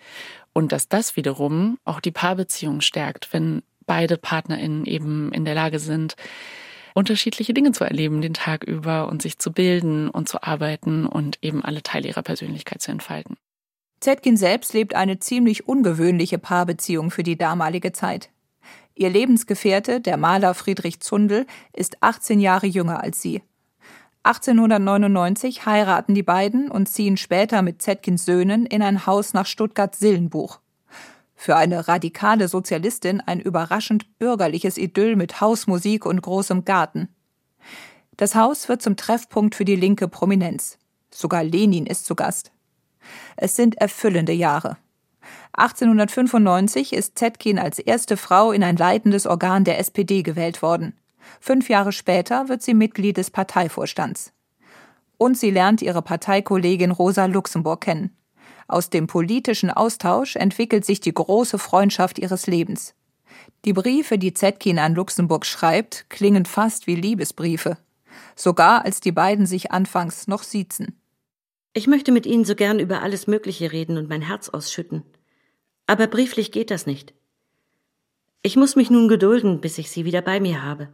Und 0.52 0.72
dass 0.72 0.88
das 0.88 1.16
wiederum 1.16 1.78
auch 1.84 2.00
die 2.00 2.10
Paarbeziehung 2.10 2.80
stärkt, 2.80 3.32
wenn 3.32 3.62
beide 3.86 4.18
PartnerInnen 4.18 4.86
eben 4.86 5.32
in 5.32 5.44
der 5.44 5.54
Lage 5.54 5.78
sind, 5.78 6.16
unterschiedliche 6.94 7.52
Dinge 7.52 7.72
zu 7.72 7.84
erleben 7.84 8.22
den 8.22 8.34
Tag 8.34 8.64
über 8.64 9.08
und 9.08 9.20
sich 9.20 9.38
zu 9.38 9.52
bilden 9.52 10.08
und 10.08 10.28
zu 10.28 10.42
arbeiten 10.42 11.06
und 11.06 11.38
eben 11.42 11.62
alle 11.62 11.82
Teile 11.82 12.08
ihrer 12.08 12.22
Persönlichkeit 12.22 12.80
zu 12.80 12.90
entfalten. 12.90 13.36
Zetkin 14.00 14.36
selbst 14.36 14.72
lebt 14.72 14.94
eine 14.94 15.18
ziemlich 15.18 15.68
ungewöhnliche 15.68 16.38
Paarbeziehung 16.38 17.10
für 17.10 17.22
die 17.22 17.36
damalige 17.36 17.92
Zeit. 17.92 18.30
Ihr 18.94 19.10
Lebensgefährte, 19.10 20.00
der 20.00 20.16
Maler 20.16 20.54
Friedrich 20.54 21.00
Zundel, 21.00 21.46
ist 21.72 22.02
18 22.02 22.38
Jahre 22.38 22.66
jünger 22.66 23.02
als 23.02 23.20
sie. 23.20 23.42
1899 24.22 25.66
heiraten 25.66 26.14
die 26.14 26.22
beiden 26.22 26.70
und 26.70 26.88
ziehen 26.88 27.16
später 27.16 27.60
mit 27.60 27.82
Zetkins 27.82 28.24
Söhnen 28.24 28.64
in 28.64 28.82
ein 28.82 29.06
Haus 29.06 29.34
nach 29.34 29.46
Stuttgart-Sillenbuch. 29.46 30.60
Für 31.44 31.56
eine 31.56 31.88
radikale 31.88 32.48
Sozialistin 32.48 33.20
ein 33.20 33.38
überraschend 33.38 34.18
bürgerliches 34.18 34.78
Idyll 34.78 35.14
mit 35.14 35.42
Hausmusik 35.42 36.06
und 36.06 36.22
großem 36.22 36.64
Garten. 36.64 37.10
Das 38.16 38.34
Haus 38.34 38.70
wird 38.70 38.80
zum 38.80 38.96
Treffpunkt 38.96 39.54
für 39.54 39.66
die 39.66 39.76
linke 39.76 40.08
Prominenz. 40.08 40.78
Sogar 41.10 41.44
Lenin 41.44 41.84
ist 41.84 42.06
zu 42.06 42.14
Gast. 42.14 42.50
Es 43.36 43.56
sind 43.56 43.74
erfüllende 43.74 44.32
Jahre. 44.32 44.78
1895 45.52 46.94
ist 46.94 47.18
Zetkin 47.18 47.58
als 47.58 47.78
erste 47.78 48.16
Frau 48.16 48.50
in 48.50 48.64
ein 48.64 48.78
leitendes 48.78 49.26
Organ 49.26 49.64
der 49.64 49.78
SPD 49.78 50.22
gewählt 50.22 50.62
worden. 50.62 50.98
Fünf 51.40 51.68
Jahre 51.68 51.92
später 51.92 52.48
wird 52.48 52.62
sie 52.62 52.72
Mitglied 52.72 53.18
des 53.18 53.30
Parteivorstands. 53.30 54.32
Und 55.18 55.36
sie 55.36 55.50
lernt 55.50 55.82
ihre 55.82 56.00
Parteikollegin 56.00 56.90
Rosa 56.90 57.26
Luxemburg 57.26 57.82
kennen. 57.82 58.16
Aus 58.66 58.90
dem 58.90 59.06
politischen 59.06 59.70
Austausch 59.70 60.36
entwickelt 60.36 60.84
sich 60.84 61.00
die 61.00 61.12
große 61.12 61.58
Freundschaft 61.58 62.18
ihres 62.18 62.46
Lebens. 62.46 62.94
Die 63.64 63.72
Briefe, 63.72 64.18
die 64.18 64.34
Zetkin 64.34 64.78
an 64.78 64.94
Luxemburg 64.94 65.46
schreibt, 65.46 66.08
klingen 66.08 66.44
fast 66.44 66.86
wie 66.86 66.94
Liebesbriefe. 66.94 67.78
Sogar 68.36 68.84
als 68.84 69.00
die 69.00 69.12
beiden 69.12 69.46
sich 69.46 69.72
anfangs 69.72 70.26
noch 70.26 70.42
siezen. 70.42 71.00
Ich 71.72 71.86
möchte 71.86 72.12
mit 72.12 72.26
Ihnen 72.26 72.44
so 72.44 72.54
gern 72.54 72.78
über 72.78 73.02
alles 73.02 73.26
Mögliche 73.26 73.72
reden 73.72 73.98
und 73.98 74.08
mein 74.08 74.22
Herz 74.22 74.48
ausschütten. 74.48 75.02
Aber 75.86 76.06
brieflich 76.06 76.52
geht 76.52 76.70
das 76.70 76.86
nicht. 76.86 77.14
Ich 78.42 78.56
muss 78.56 78.76
mich 78.76 78.90
nun 78.90 79.08
gedulden, 79.08 79.60
bis 79.60 79.78
ich 79.78 79.90
Sie 79.90 80.04
wieder 80.04 80.22
bei 80.22 80.38
mir 80.38 80.62
habe. 80.62 80.88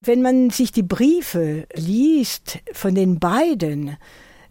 Wenn 0.00 0.22
man 0.22 0.50
sich 0.50 0.72
die 0.72 0.82
Briefe 0.82 1.66
liest 1.74 2.58
von 2.72 2.94
den 2.94 3.20
beiden, 3.20 3.96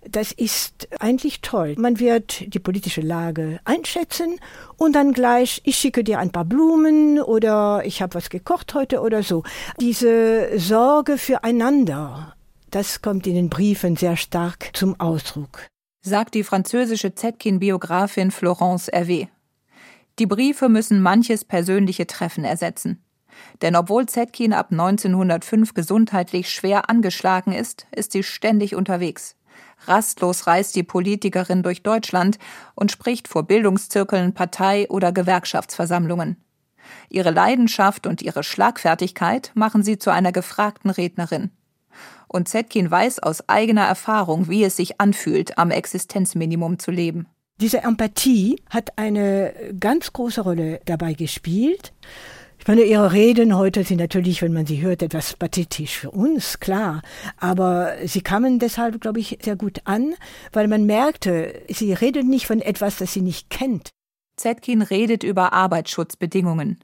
das 0.10 0.32
ist 0.32 0.88
eigentlich 1.00 1.42
toll. 1.42 1.76
Man 1.78 2.00
wird 2.00 2.54
die 2.54 2.60
politische 2.60 3.02
Lage 3.02 3.60
einschätzen 3.66 4.40
und 4.78 4.94
dann 4.94 5.14
gleich, 5.14 5.62
ich 5.64 5.78
schicke 5.78 6.04
dir 6.04 6.20
ein 6.20 6.32
paar 6.32 6.46
Blumen 6.46 7.22
oder 7.22 7.84
ich 7.86 8.02
habe 8.02 8.16
was 8.16 8.30
gekocht 8.30 8.74
heute 8.74 9.02
oder 9.02 9.24
so. 9.24 9.44
Diese 9.80 10.58
Sorge 10.58 11.18
füreinander, 11.18 12.36
das 12.72 13.02
kommt 13.02 13.28
in 13.28 13.36
den 13.36 13.50
Briefen 13.50 13.96
sehr 13.96 14.18
stark 14.18 14.72
zum 14.74 15.00
Ausdruck 15.00 15.72
sagt 16.02 16.34
die 16.34 16.44
französische 16.44 17.14
Zetkin-Biografin 17.14 18.32
Florence 18.32 18.92
Hervé. 18.92 19.28
Die 20.20 20.26
Briefe 20.26 20.68
müssen 20.68 21.02
manches 21.02 21.46
persönliche 21.46 22.08
Treffen 22.08 22.44
ersetzen. 22.44 23.04
Denn 23.62 23.76
obwohl 23.76 24.08
Zetkin 24.08 24.54
ab 24.54 24.72
1905 24.72 25.74
gesundheitlich 25.74 26.50
schwer 26.50 26.90
angeschlagen 26.90 27.54
ist, 27.54 27.88
ist 27.96 28.12
sie 28.12 28.24
ständig 28.24 28.76
unterwegs. 28.76 29.36
Rastlos 29.86 30.48
reist 30.48 30.76
die 30.76 30.84
Politikerin 30.84 31.64
durch 31.64 31.84
Deutschland 31.84 32.38
und 32.76 32.92
spricht 32.92 33.28
vor 33.28 33.44
Bildungszirkeln, 33.44 34.34
Partei- 34.34 34.90
oder 34.90 35.12
Gewerkschaftsversammlungen. 35.12 36.38
Ihre 37.10 37.32
Leidenschaft 37.32 38.08
und 38.08 38.22
ihre 38.22 38.44
Schlagfertigkeit 38.44 39.52
machen 39.54 39.84
sie 39.84 39.98
zu 39.98 40.12
einer 40.12 40.32
gefragten 40.32 40.90
Rednerin 40.90 41.52
und 42.34 42.48
Zetkin 42.48 42.90
weiß 42.90 43.20
aus 43.20 43.48
eigener 43.50 43.86
Erfahrung, 43.86 44.48
wie 44.50 44.64
es 44.64 44.78
sich 44.78 45.02
anfühlt, 45.02 45.58
am 45.58 45.70
Existenzminimum 45.70 46.80
zu 46.80 46.90
leben. 46.92 47.28
Diese 47.60 47.84
Empathie 47.84 48.62
hat 48.70 48.98
eine 48.98 49.54
ganz 49.80 50.14
große 50.14 50.42
Rolle 50.42 50.80
dabei 50.86 51.14
gespielt. 51.14 51.92
Ich 52.62 52.68
meine, 52.68 52.84
ihre 52.84 53.12
Reden 53.12 53.58
heute 53.58 53.84
sind 53.84 53.98
natürlich, 53.98 54.44
wenn 54.44 54.54
man 54.54 54.68
sie 54.68 54.84
hört, 54.84 55.02
etwas 55.02 55.36
pathetisch 55.36 55.98
für 55.98 56.12
uns, 56.12 56.60
klar. 56.60 57.02
Aber 57.38 57.96
sie 58.06 58.22
kamen 58.22 58.60
deshalb, 58.60 59.02
glaube 59.02 59.20
ich, 59.20 59.40
sehr 59.42 59.56
gut 59.56 59.82
an, 59.86 60.14
weil 60.54 60.68
man 60.68 60.86
merkte, 60.86 61.60
sie 61.70 61.92
redet 61.92 62.28
nicht 62.28 62.46
von 62.46 62.62
etwas, 62.62 62.98
das 62.98 63.14
sie 63.14 63.22
nicht 63.22 63.50
kennt. 63.50 63.90
Zetkin 64.38 64.84
redet 64.84 65.24
über 65.24 65.54
Arbeitsschutzbedingungen, 65.54 66.78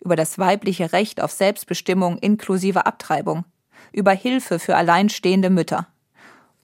über 0.00 0.14
das 0.14 0.38
weibliche 0.38 0.92
Recht 0.92 1.20
auf 1.20 1.32
Selbstbestimmung 1.32 2.18
inklusive 2.18 2.86
Abtreibung, 2.86 3.44
über 3.90 4.12
Hilfe 4.12 4.60
für 4.60 4.76
alleinstehende 4.76 5.50
Mütter. 5.50 5.88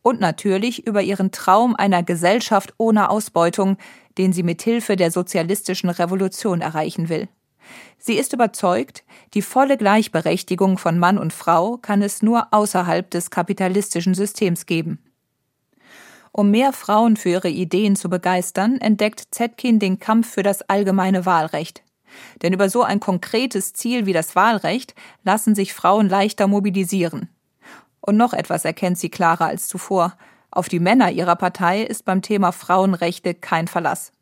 Und 0.03 0.21
natürlich 0.21 0.87
über 0.87 1.03
ihren 1.03 1.33
Traum 1.33 1.75
einer 1.75 2.05
Gesellschaft 2.05 2.75
ohne 2.79 3.11
Ausbeutung, 3.11 3.77
den 4.19 4.33
sie 4.33 4.45
mit 4.45 4.63
Hilfe 4.63 4.95
der 4.95 5.11
sozialistischen 5.11 5.91
Revolution 5.91 6.61
erreichen 6.61 7.09
will. 7.09 7.27
Sie 7.99 8.15
ist 8.15 8.33
überzeugt, 8.33 9.05
die 9.35 9.43
volle 9.43 9.77
Gleichberechtigung 9.77 10.79
von 10.79 10.99
Mann 10.99 11.19
und 11.19 11.33
Frau 11.33 11.77
kann 11.77 12.03
es 12.03 12.23
nur 12.23 12.49
außerhalb 12.53 13.09
des 13.11 13.31
kapitalistischen 13.31 14.15
Systems 14.15 14.67
geben. 14.67 14.99
Um 16.33 16.51
mehr 16.51 16.73
Frauen 16.73 17.17
für 17.17 17.29
ihre 17.29 17.51
Ideen 17.51 17.95
zu 17.95 18.09
begeistern, 18.09 18.79
entdeckt 18.79 19.23
Zetkin 19.31 19.79
den 19.79 19.99
Kampf 19.99 20.33
für 20.33 20.43
das 20.43 20.63
allgemeine 20.63 21.27
Wahlrecht. 21.27 21.83
Denn 22.43 22.53
über 22.53 22.69
so 22.69 22.83
ein 22.83 23.01
konkretes 23.01 23.75
Ziel 23.75 24.07
wie 24.07 24.13
das 24.13 24.35
Wahlrecht 24.35 24.95
lassen 25.25 25.55
sich 25.55 25.75
Frauen 25.75 26.09
leichter 26.09 26.47
mobilisieren. 26.47 27.29
Und 28.01 28.17
noch 28.17 28.33
etwas 28.33 28.65
erkennt 28.65 28.99
sie 28.99 29.11
klarer 29.11 29.47
als 29.47 29.69
zuvor. 29.69 30.17
Auf 30.51 30.69
die 30.69 30.81
Männer 30.81 31.11
ihrer 31.11 31.37
Partei 31.37 31.83
ist 31.83 32.05
beim 32.05 32.21
Thema 32.21 32.53
Frauenrechte 32.53 33.35
kein 33.35 33.69
Verlass. 33.69 34.13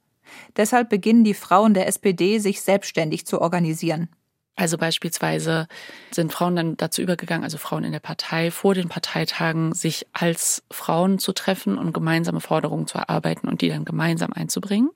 Deshalb 0.56 0.88
beginnen 0.88 1.24
die 1.24 1.34
Frauen 1.34 1.74
der 1.74 1.86
SPD 1.86 2.38
sich 2.38 2.60
selbstständig 2.62 3.26
zu 3.26 3.40
organisieren. 3.40 4.08
Also 4.56 4.76
beispielsweise 4.76 5.68
sind 6.10 6.34
Frauen 6.34 6.54
dann 6.54 6.76
dazu 6.76 7.00
übergegangen, 7.00 7.44
also 7.44 7.56
Frauen 7.56 7.82
in 7.82 7.92
der 7.92 8.00
Partei, 8.00 8.50
vor 8.50 8.74
den 8.74 8.90
Parteitagen 8.90 9.72
sich 9.74 10.06
als 10.12 10.62
Frauen 10.70 11.18
zu 11.18 11.32
treffen 11.32 11.78
und 11.78 11.94
gemeinsame 11.94 12.40
Forderungen 12.40 12.86
zu 12.86 12.98
erarbeiten 12.98 13.48
und 13.48 13.62
die 13.62 13.70
dann 13.70 13.86
gemeinsam 13.86 14.34
einzubringen, 14.34 14.90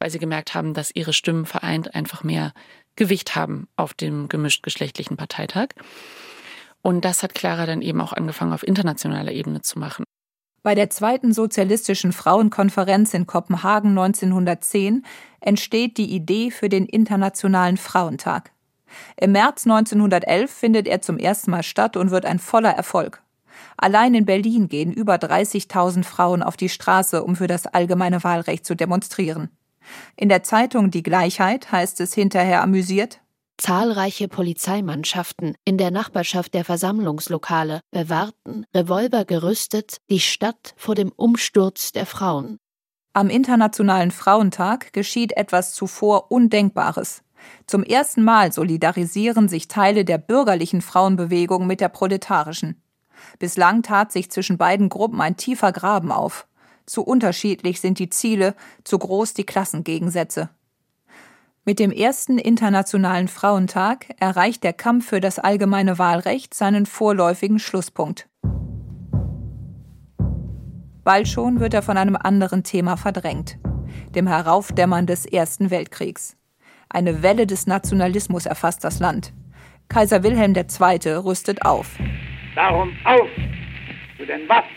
weil 0.00 0.10
sie 0.10 0.18
gemerkt 0.18 0.54
haben, 0.54 0.74
dass 0.74 0.90
ihre 0.92 1.12
Stimmen 1.12 1.46
vereint 1.46 1.94
einfach 1.94 2.24
mehr 2.24 2.52
Gewicht 2.96 3.36
haben 3.36 3.68
auf 3.76 3.94
dem 3.94 4.28
gemischt 4.28 4.64
geschlechtlichen 4.64 5.16
Parteitag. 5.16 5.68
Und 6.82 7.04
das 7.04 7.22
hat 7.22 7.34
Clara 7.34 7.66
dann 7.66 7.82
eben 7.82 8.00
auch 8.00 8.12
angefangen, 8.12 8.52
auf 8.52 8.66
internationaler 8.66 9.30
Ebene 9.30 9.62
zu 9.62 9.78
machen. 9.78 10.04
Bei 10.68 10.74
der 10.74 10.90
zweiten 10.90 11.32
sozialistischen 11.32 12.12
Frauenkonferenz 12.12 13.14
in 13.14 13.26
Kopenhagen 13.26 13.96
1910 13.96 15.02
entsteht 15.40 15.96
die 15.96 16.14
Idee 16.14 16.50
für 16.50 16.68
den 16.68 16.84
Internationalen 16.84 17.78
Frauentag. 17.78 18.52
Im 19.16 19.32
März 19.32 19.64
1911 19.64 20.50
findet 20.50 20.86
er 20.86 21.00
zum 21.00 21.16
ersten 21.16 21.52
Mal 21.52 21.62
statt 21.62 21.96
und 21.96 22.10
wird 22.10 22.26
ein 22.26 22.38
voller 22.38 22.68
Erfolg. 22.68 23.22
Allein 23.78 24.12
in 24.12 24.26
Berlin 24.26 24.68
gehen 24.68 24.92
über 24.92 25.14
30.000 25.14 26.04
Frauen 26.04 26.42
auf 26.42 26.58
die 26.58 26.68
Straße, 26.68 27.24
um 27.24 27.34
für 27.34 27.46
das 27.46 27.66
allgemeine 27.66 28.22
Wahlrecht 28.22 28.66
zu 28.66 28.74
demonstrieren. 28.74 29.48
In 30.16 30.28
der 30.28 30.42
Zeitung 30.42 30.90
Die 30.90 31.02
Gleichheit 31.02 31.72
heißt 31.72 31.98
es 32.02 32.12
hinterher 32.12 32.62
amüsiert, 32.62 33.20
Zahlreiche 33.58 34.28
Polizeimannschaften 34.28 35.56
in 35.64 35.78
der 35.78 35.90
Nachbarschaft 35.90 36.54
der 36.54 36.64
Versammlungslokale 36.64 37.80
bewahrten, 37.90 38.64
Revolver 38.72 39.24
gerüstet, 39.24 39.98
die 40.08 40.20
Stadt 40.20 40.74
vor 40.76 40.94
dem 40.94 41.10
Umsturz 41.10 41.90
der 41.90 42.06
Frauen. 42.06 42.58
Am 43.14 43.28
Internationalen 43.28 44.12
Frauentag 44.12 44.92
geschieht 44.92 45.36
etwas 45.36 45.74
zuvor 45.74 46.30
Undenkbares. 46.30 47.24
Zum 47.66 47.82
ersten 47.82 48.22
Mal 48.22 48.52
solidarisieren 48.52 49.48
sich 49.48 49.66
Teile 49.66 50.04
der 50.04 50.18
bürgerlichen 50.18 50.80
Frauenbewegung 50.80 51.66
mit 51.66 51.80
der 51.80 51.88
proletarischen. 51.88 52.80
Bislang 53.40 53.82
tat 53.82 54.12
sich 54.12 54.30
zwischen 54.30 54.56
beiden 54.56 54.88
Gruppen 54.88 55.20
ein 55.20 55.36
tiefer 55.36 55.72
Graben 55.72 56.12
auf. 56.12 56.46
Zu 56.86 57.02
unterschiedlich 57.02 57.80
sind 57.80 57.98
die 57.98 58.08
Ziele, 58.08 58.54
zu 58.84 58.98
groß 58.98 59.34
die 59.34 59.44
Klassengegensätze. 59.44 60.48
Mit 61.68 61.80
dem 61.80 61.92
ersten 61.92 62.38
Internationalen 62.38 63.28
Frauentag 63.28 64.06
erreicht 64.18 64.64
der 64.64 64.72
Kampf 64.72 65.10
für 65.10 65.20
das 65.20 65.38
allgemeine 65.38 65.98
Wahlrecht 65.98 66.54
seinen 66.54 66.86
vorläufigen 66.86 67.58
Schlusspunkt. 67.58 68.26
Bald 71.04 71.28
schon 71.28 71.60
wird 71.60 71.74
er 71.74 71.82
von 71.82 71.98
einem 71.98 72.16
anderen 72.16 72.64
Thema 72.64 72.96
verdrängt, 72.96 73.58
dem 74.14 74.26
Heraufdämmern 74.26 75.04
des 75.04 75.26
Ersten 75.26 75.70
Weltkriegs. 75.70 76.38
Eine 76.88 77.22
Welle 77.22 77.46
des 77.46 77.66
Nationalismus 77.66 78.46
erfasst 78.46 78.82
das 78.82 78.98
Land. 78.98 79.34
Kaiser 79.90 80.22
Wilhelm 80.22 80.54
II. 80.54 81.10
rüstet 81.16 81.66
auf. 81.66 81.98
Darum 82.54 82.96
auf 83.04 83.28
zu 84.16 84.24
den 84.24 84.48
Waffen. 84.48 84.70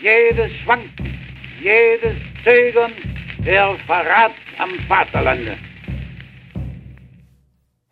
Jedes 0.00 0.52
Schwanken, 0.62 1.18
jedes 1.60 2.14
Zögern, 2.44 2.92
der 3.44 3.76
Verrat 3.88 4.34
am 4.60 4.70
Vaterlande. 4.86 5.58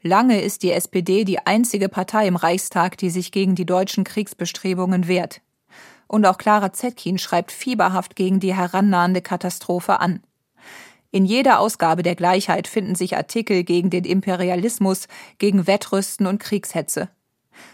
Lange 0.06 0.42
ist 0.42 0.62
die 0.62 0.70
SPD 0.70 1.24
die 1.24 1.46
einzige 1.46 1.88
Partei 1.88 2.28
im 2.28 2.36
Reichstag, 2.36 2.98
die 2.98 3.08
sich 3.08 3.32
gegen 3.32 3.54
die 3.54 3.64
deutschen 3.64 4.04
Kriegsbestrebungen 4.04 5.08
wehrt. 5.08 5.40
Und 6.08 6.26
auch 6.26 6.36
Clara 6.36 6.74
Zetkin 6.74 7.16
schreibt 7.16 7.50
fieberhaft 7.50 8.14
gegen 8.14 8.38
die 8.38 8.54
herannahende 8.54 9.22
Katastrophe 9.22 10.00
an. 10.00 10.20
In 11.10 11.24
jeder 11.24 11.58
Ausgabe 11.58 12.02
der 12.02 12.16
Gleichheit 12.16 12.68
finden 12.68 12.94
sich 12.94 13.16
Artikel 13.16 13.64
gegen 13.64 13.88
den 13.88 14.04
Imperialismus, 14.04 15.08
gegen 15.38 15.66
Wettrüsten 15.66 16.26
und 16.26 16.38
Kriegshetze. 16.38 17.08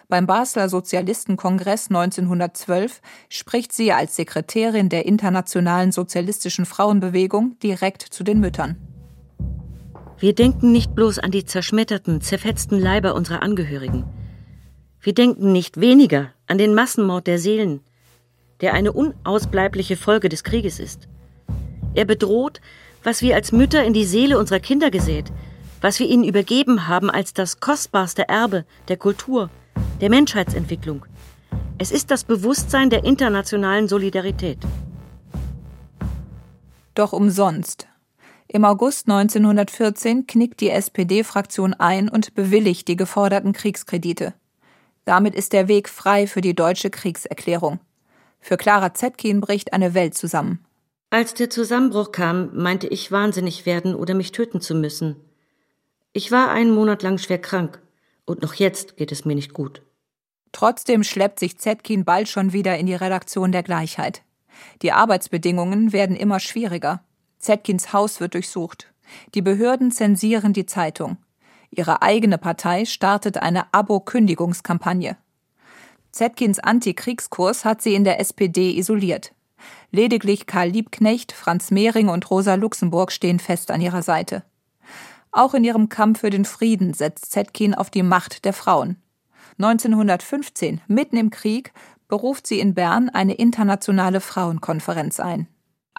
Beim 0.08 0.28
Basler 0.28 0.68
Sozialistenkongress 0.68 1.88
1912 1.88 3.00
spricht 3.28 3.72
sie 3.72 3.90
als 3.92 4.14
Sekretärin 4.14 4.88
der 4.88 5.04
Internationalen 5.04 5.90
Sozialistischen 5.90 6.64
Frauenbewegung 6.64 7.58
direkt 7.58 8.02
zu 8.02 8.22
den 8.22 8.38
Müttern. 8.38 8.76
Wir 10.20 10.34
denken 10.34 10.70
nicht 10.70 10.94
bloß 10.94 11.18
an 11.18 11.32
die 11.32 11.44
zerschmetterten, 11.44 12.20
zerfetzten 12.20 12.78
Leiber 12.78 13.14
unserer 13.14 13.42
Angehörigen. 13.42 14.04
Wir 15.00 15.14
denken 15.14 15.50
nicht 15.50 15.80
weniger 15.80 16.30
an 16.46 16.58
den 16.58 16.74
Massenmord 16.74 17.26
der 17.26 17.38
Seelen, 17.38 17.80
der 18.60 18.74
eine 18.74 18.92
unausbleibliche 18.92 19.96
Folge 19.96 20.28
des 20.28 20.44
Krieges 20.44 20.78
ist. 20.78 21.08
Er 21.94 22.04
bedroht 22.04 22.60
was 23.02 23.22
wir 23.22 23.34
als 23.34 23.52
Mütter 23.52 23.84
in 23.84 23.92
die 23.92 24.04
Seele 24.04 24.38
unserer 24.38 24.60
Kinder 24.60 24.90
gesät, 24.90 25.32
was 25.80 25.98
wir 25.98 26.06
ihnen 26.06 26.24
übergeben 26.24 26.88
haben 26.88 27.10
als 27.10 27.32
das 27.32 27.60
kostbarste 27.60 28.28
Erbe 28.28 28.64
der 28.88 28.96
Kultur, 28.96 29.50
der 30.00 30.10
Menschheitsentwicklung. 30.10 31.06
Es 31.78 31.90
ist 31.90 32.10
das 32.10 32.24
Bewusstsein 32.24 32.90
der 32.90 33.04
internationalen 33.04 33.88
Solidarität. 33.88 34.58
Doch 36.94 37.12
umsonst. 37.12 37.89
Im 38.52 38.64
August 38.64 39.08
1914 39.08 40.26
knickt 40.26 40.60
die 40.60 40.70
SPD-Fraktion 40.70 41.72
ein 41.72 42.08
und 42.08 42.34
bewilligt 42.34 42.88
die 42.88 42.96
geforderten 42.96 43.52
Kriegskredite. 43.52 44.34
Damit 45.04 45.36
ist 45.36 45.52
der 45.52 45.68
Weg 45.68 45.88
frei 45.88 46.26
für 46.26 46.40
die 46.40 46.56
deutsche 46.56 46.90
Kriegserklärung. 46.90 47.78
Für 48.40 48.56
Clara 48.56 48.92
Zetkin 48.92 49.40
bricht 49.40 49.72
eine 49.72 49.94
Welt 49.94 50.16
zusammen. 50.16 50.64
Als 51.10 51.34
der 51.34 51.48
Zusammenbruch 51.48 52.10
kam, 52.10 52.50
meinte 52.52 52.88
ich 52.88 53.12
wahnsinnig 53.12 53.66
werden 53.66 53.94
oder 53.94 54.14
mich 54.14 54.32
töten 54.32 54.60
zu 54.60 54.74
müssen. 54.74 55.14
Ich 56.12 56.32
war 56.32 56.50
einen 56.50 56.74
Monat 56.74 57.04
lang 57.04 57.18
schwer 57.18 57.40
krank 57.40 57.80
und 58.24 58.42
noch 58.42 58.54
jetzt 58.54 58.96
geht 58.96 59.12
es 59.12 59.24
mir 59.24 59.36
nicht 59.36 59.54
gut. 59.54 59.80
Trotzdem 60.50 61.04
schleppt 61.04 61.38
sich 61.38 61.56
Zetkin 61.56 62.04
bald 62.04 62.28
schon 62.28 62.52
wieder 62.52 62.76
in 62.78 62.86
die 62.86 62.96
Redaktion 62.96 63.52
der 63.52 63.62
Gleichheit. 63.62 64.22
Die 64.82 64.90
Arbeitsbedingungen 64.90 65.92
werden 65.92 66.16
immer 66.16 66.40
schwieriger. 66.40 67.04
Zetkins 67.40 67.92
Haus 67.92 68.20
wird 68.20 68.34
durchsucht. 68.34 68.92
Die 69.34 69.42
Behörden 69.42 69.90
zensieren 69.90 70.52
die 70.52 70.66
Zeitung. 70.66 71.16
Ihre 71.70 72.02
eigene 72.02 72.38
Partei 72.38 72.84
startet 72.84 73.38
eine 73.38 73.72
Abo-Kündigungskampagne. 73.72 75.16
Zetkins 76.12 76.58
Antikriegskurs 76.58 77.64
hat 77.64 77.82
sie 77.82 77.94
in 77.94 78.04
der 78.04 78.20
SPD 78.20 78.76
isoliert. 78.76 79.32
Lediglich 79.90 80.46
Karl 80.46 80.68
Liebknecht, 80.68 81.32
Franz 81.32 81.70
Mehring 81.70 82.08
und 82.08 82.30
Rosa 82.30 82.54
Luxemburg 82.54 83.10
stehen 83.10 83.38
fest 83.38 83.70
an 83.70 83.80
ihrer 83.80 84.02
Seite. 84.02 84.44
Auch 85.32 85.54
in 85.54 85.64
ihrem 85.64 85.88
Kampf 85.88 86.20
für 86.20 86.30
den 86.30 86.44
Frieden 86.44 86.92
setzt 86.92 87.30
Zetkin 87.30 87.74
auf 87.74 87.90
die 87.90 88.02
Macht 88.02 88.44
der 88.44 88.52
Frauen. 88.52 88.96
1915, 89.58 90.80
mitten 90.88 91.16
im 91.16 91.30
Krieg, 91.30 91.72
beruft 92.08 92.46
sie 92.46 92.58
in 92.58 92.74
Bern 92.74 93.08
eine 93.08 93.34
internationale 93.34 94.20
Frauenkonferenz 94.20 95.20
ein. 95.20 95.46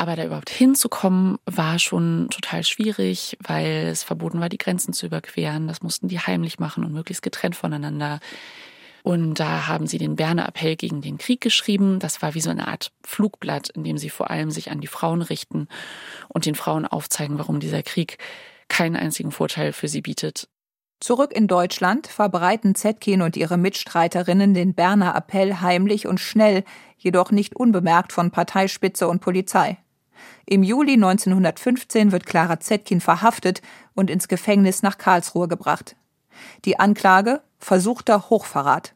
Aber 0.02 0.16
da 0.16 0.26
überhaupt 0.26 0.50
hinzukommen, 0.50 1.38
war 1.46 1.78
schon 1.78 2.28
total 2.32 2.64
schwierig, 2.64 3.38
weil 3.40 3.86
es 3.86 4.02
verboten 4.02 4.40
war, 4.40 4.50
die 4.50 4.58
Grenzen 4.58 4.94
zu 4.94 5.06
überqueren. 5.06 5.68
Das 5.68 5.84
mussten 5.84 6.08
die 6.08 6.18
heimlich 6.18 6.58
machen 6.58 6.84
und 6.84 6.92
möglichst 6.92 7.22
getrennt 7.22 7.56
voneinander. 7.56 8.20
Und 9.04 9.36
da 9.36 9.68
haben 9.68 9.86
sie 9.86 10.00
den 10.00 10.16
Berner 10.16 10.48
Appell 10.48 10.76
gegen 10.76 11.02
den 11.02 11.20
Krieg 11.20 11.40
geschrieben. 11.40 12.00
Das 12.00 12.24
war 12.24 12.34
wie 12.34 12.42
so 12.42 12.50
eine 12.50 12.68
Art 12.68 12.92
Flugblatt, 13.04 13.70
in 13.70 13.84
dem 13.84 14.00
sie 14.00 14.10
vor 14.10 14.32
allem 14.32 14.50
sich 14.50 14.72
an 14.72 14.82
die 14.82 14.88
Frauen 14.88 15.22
richten 15.22 15.68
und 16.30 16.48
den 16.48 16.56
Frauen 16.56 16.88
aufzeigen, 16.88 17.38
warum 17.38 17.60
dieser 17.60 17.84
Krieg 17.84 18.18
keinen 18.70 18.96
einzigen 18.96 19.30
Vorteil 19.30 19.72
für 19.72 19.88
sie 19.88 20.02
bietet. 20.02 20.50
Zurück 21.00 21.32
in 21.32 21.46
Deutschland 21.46 22.08
verbreiten 22.08 22.74
Zetkin 22.74 23.22
und 23.22 23.38
ihre 23.38 23.58
Mitstreiterinnen 23.58 24.56
den 24.56 24.74
Berner 24.74 25.16
Appell 25.16 25.62
heimlich 25.62 26.08
und 26.08 26.20
schnell, 26.20 26.64
jedoch 26.98 27.30
nicht 27.30 27.56
unbemerkt 27.56 28.14
von 28.14 28.32
Parteispitze 28.32 29.08
und 29.08 29.20
Polizei. 29.20 29.78
Im 30.46 30.64
Juli 30.64 30.94
1915 30.94 32.12
wird 32.12 32.26
Clara 32.26 32.60
Zetkin 32.60 33.02
verhaftet 33.02 33.62
und 33.94 34.10
ins 34.10 34.28
Gefängnis 34.28 34.84
nach 34.84 34.98
Karlsruhe 34.98 35.48
gebracht. 35.48 35.96
Die 36.66 36.80
Anklage 36.80 37.42
versuchter 37.60 38.30
Hochverrat. 38.30 38.94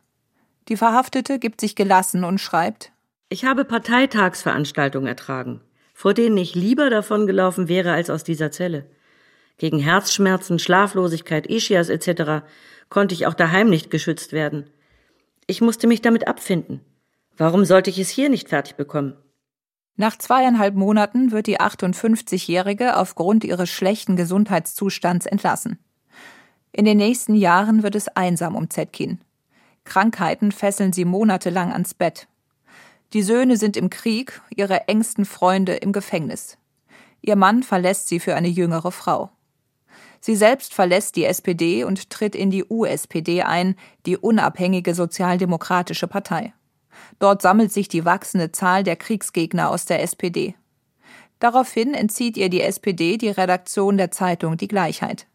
Die 0.68 0.78
Verhaftete 0.78 1.40
gibt 1.40 1.62
sich 1.62 1.76
gelassen 1.76 2.24
und 2.24 2.40
schreibt 2.40 2.92
Ich 3.30 3.46
habe 3.46 3.66
Parteitagsveranstaltungen 3.66 5.08
ertragen, 5.08 5.62
vor 5.94 6.14
denen 6.14 6.38
ich 6.38 6.56
lieber 6.56 6.90
davon 6.90 7.28
gelaufen 7.28 7.68
wäre 7.68 7.94
als 7.94 8.10
aus 8.10 8.24
dieser 8.24 8.52
Zelle. 8.52 8.86
Gegen 9.58 9.80
Herzschmerzen, 9.80 10.60
Schlaflosigkeit, 10.60 11.48
Ischias 11.48 11.90
etc. 11.90 12.46
konnte 12.90 13.14
ich 13.14 13.28
auch 13.28 13.36
daheim 13.36 13.70
nicht 13.70 13.92
geschützt 13.92 14.34
werden. 14.34 14.70
Ich 15.48 15.62
musste 15.62 15.88
mich 15.88 16.02
damit 16.02 16.28
abfinden. 16.28 16.82
Warum 17.38 17.66
sollte 17.66 17.90
ich 17.90 18.00
es 18.00 18.10
hier 18.10 18.30
nicht 18.30 18.50
fertig 18.50 18.76
bekommen? 18.76 19.16
Nach 19.98 20.18
zweieinhalb 20.18 20.76
Monaten 20.76 21.32
wird 21.32 21.48
die 21.48 21.60
58-Jährige 21.60 22.98
aufgrund 22.98 23.46
ihres 23.46 23.70
schlechten 23.70 24.18
Gesundheitszustands 24.18 25.26
entlassen. 25.26 25.80
In 26.74 26.84
den 26.84 26.98
nächsten 26.98 27.36
Jahren 27.36 27.84
wird 27.84 27.96
es 27.96 28.10
einsam 28.10 28.56
um 28.56 28.70
Zetkin. 28.70 29.22
Krankheiten 29.86 30.52
fesseln 30.52 30.92
sie 30.92 31.06
monatelang 31.06 31.72
ans 31.72 31.94
Bett. 31.94 32.28
Die 33.14 33.24
Söhne 33.24 33.56
sind 33.56 33.78
im 33.78 33.90
Krieg, 33.90 34.42
ihre 34.54 34.90
engsten 34.90 35.24
Freunde 35.24 35.76
im 35.76 35.94
Gefängnis. 35.94 36.58
Ihr 37.22 37.38
Mann 37.38 37.64
verlässt 37.64 38.10
sie 38.10 38.20
für 38.20 38.36
eine 38.36 38.50
jüngere 38.50 38.92
Frau. 38.92 39.30
Sie 40.20 40.36
selbst 40.36 40.74
verlässt 40.74 41.16
die 41.16 41.26
SPD 41.26 41.86
und 41.86 42.10
tritt 42.10 42.36
in 42.36 42.50
die 42.50 42.66
USPD 42.68 43.44
ein, 43.44 43.76
die 44.06 44.18
unabhängige 44.18 44.94
sozialdemokratische 44.94 46.08
Partei. 46.08 46.54
Dort 47.20 47.42
sammelt 47.42 47.72
sich 47.72 47.88
die 47.88 48.06
wachsende 48.06 48.52
Zahl 48.52 48.84
der 48.84 48.96
Kriegsgegner 48.96 49.70
aus 49.70 49.86
der 49.86 50.02
SPD. 50.02 50.56
Daraufhin 51.40 51.94
entzieht 51.94 52.38
ihr 52.38 52.50
die 52.50 52.62
SPD 52.62 53.18
die 53.18 53.30
Redaktion 53.30 53.98
der 53.98 54.12
Zeitung 54.12 54.58
Die 54.58 54.68
Gleichheit. 54.68 55.28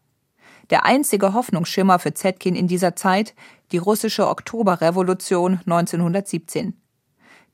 Der 0.69 0.85
einzige 0.85 1.33
Hoffnungsschimmer 1.33 1.99
für 1.99 2.13
Zetkin 2.13 2.55
in 2.55 2.67
dieser 2.67 2.95
Zeit 2.95 3.35
die 3.71 3.77
russische 3.77 4.27
Oktoberrevolution 4.27 5.59
1917. 5.65 6.73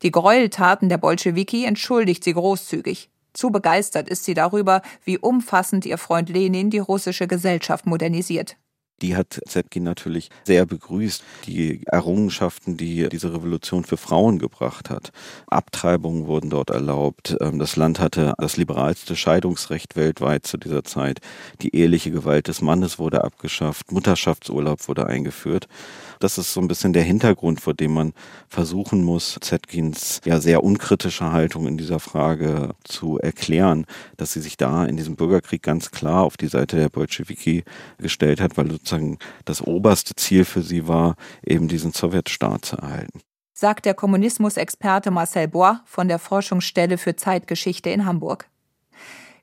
Die 0.04 0.12
Gräueltaten 0.12 0.90
der 0.90 0.98
Bolschewiki 0.98 1.66
entschuldigt 1.66 2.24
sie 2.24 2.34
großzügig. 2.34 3.10
Zu 3.34 3.52
begeistert 3.52 4.08
ist 4.08 4.24
sie 4.24 4.34
darüber, 4.34 4.82
wie 5.04 5.18
umfassend 5.18 5.86
ihr 5.86 5.98
Freund 5.98 6.30
Lenin 6.30 6.70
die 6.70 6.80
russische 6.80 7.28
Gesellschaft 7.28 7.86
modernisiert. 7.86 8.58
Die 9.02 9.16
hat 9.16 9.40
Zetkin 9.48 9.84
natürlich 9.84 10.30
sehr 10.44 10.66
begrüßt. 10.66 11.24
Die 11.46 11.82
Errungenschaften, 11.86 12.78
die 12.78 13.10
diese 13.10 13.34
Revolution 13.34 13.84
für 13.84 13.98
Frauen 13.98 14.40
gebracht 14.40 14.90
hat. 14.90 15.12
Abtreibungen 15.48 16.26
wurden 16.28 16.50
dort 16.50 16.72
erlaubt. 16.72 17.38
Ähm, 17.40 17.60
das 17.60 17.76
Land 17.76 18.00
hatte 18.00 18.34
das 18.38 18.58
liberalste 18.58 19.16
Scheidungsrecht 19.16 19.96
weltweit 19.96 20.48
zu 20.48 20.58
dieser 20.58 20.84
Zeit. 20.84 21.20
Die 21.62 21.76
eheliche 21.76 22.12
Gewalt 22.12 22.48
des 22.48 22.62
Mannes 22.62 22.98
wurde 22.98 23.24
abgeschafft. 23.24 23.92
Mutterschaftsurlaub 23.92 24.88
wurde 24.88 25.06
eingeführt. 25.06 25.68
Das 26.20 26.38
ist 26.38 26.54
so 26.54 26.62
ein 26.62 26.68
bisschen 26.68 26.94
der 26.94 27.04
Hintergrund, 27.04 27.62
vor 27.62 27.74
dem 27.74 27.94
man 27.94 28.14
versuchen 28.48 29.04
muss, 29.04 29.38
Zetkins 29.42 30.22
ja 30.26 30.40
sehr 30.40 30.64
unkritische 30.64 31.32
Haltung 31.32 31.68
in 31.68 31.78
dieser 31.78 32.00
Frage 32.00 32.76
zu 32.84 33.20
erklären, 33.20 33.86
dass 34.18 34.34
sie 34.34 34.42
sich 34.42 34.58
da 34.58 34.86
in 34.86 34.98
diesem 34.98 35.16
Bürgerkrieg 35.16 35.62
ganz 35.62 35.92
klar 35.92 36.24
auf 36.24 36.38
die 36.38 36.48
Seite 36.48 36.78
der 36.78 36.90
Bolschewiki 36.90 37.64
gestellt 37.98 38.42
hat, 38.42 38.58
weil 38.58 38.72
sozusagen 38.72 39.18
das 39.46 39.62
oberste 39.62 40.16
Ziel 40.16 40.46
für 40.46 40.62
sie 40.62 40.88
war, 40.88 41.16
eben 41.46 41.68
diesen 41.68 41.92
Sowjetstaat 41.92 42.66
zu 42.66 42.78
erhalten. 42.78 43.22
Sagt 43.54 43.86
der 43.86 43.96
Kommunismusexperte 43.96 45.10
Marcel 45.10 45.48
Bois 45.48 45.82
von 45.86 46.08
der 46.08 46.20
Forschungsstelle 46.20 46.98
für 46.98 47.16
Zeitgeschichte 47.16 47.90
in 47.90 48.06
Hamburg. 48.06 48.48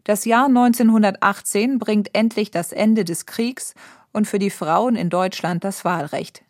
Das 0.05 0.25
Jahr 0.25 0.47
1918 0.47 1.79
bringt 1.79 2.15
endlich 2.15 2.51
das 2.51 2.73
Ende 2.73 3.05
des 3.05 3.27
Kriegs 3.27 3.75
und 4.13 4.27
für 4.29 4.39
die 4.39 4.51
Frauen 4.51 4.97
in 4.97 5.11
Deutschland 5.11 5.65
das 5.65 5.85
Wahlrecht. 5.85 6.44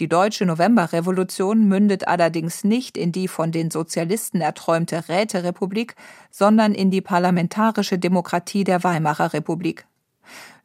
Die 0.00 0.08
deutsche 0.08 0.46
Novemberrevolution 0.46 1.66
mündet 1.66 2.06
allerdings 2.06 2.62
nicht 2.62 2.96
in 2.96 3.10
die 3.10 3.26
von 3.26 3.50
den 3.50 3.72
Sozialisten 3.72 4.40
erträumte 4.40 5.08
Räterepublik, 5.08 5.96
sondern 6.30 6.72
in 6.72 6.92
die 6.92 7.00
parlamentarische 7.00 7.98
Demokratie 7.98 8.62
der 8.62 8.84
Weimarer 8.84 9.32
Republik. 9.32 9.86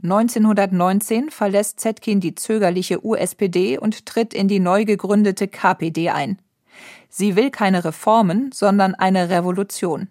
1919 0.03 1.31
verlässt 1.31 1.79
Zetkin 1.79 2.19
die 2.19 2.35
zögerliche 2.35 3.03
USPD 3.03 3.79
und 3.79 4.05
tritt 4.05 4.35
in 4.35 4.47
die 4.47 4.59
neu 4.59 4.85
gegründete 4.85 5.47
KPD 5.47 6.11
ein. 6.11 6.37
Sie 7.09 7.35
will 7.35 7.49
keine 7.49 7.85
Reformen, 7.85 8.51
sondern 8.51 8.93
eine 8.93 9.29
Revolution. 9.29 10.09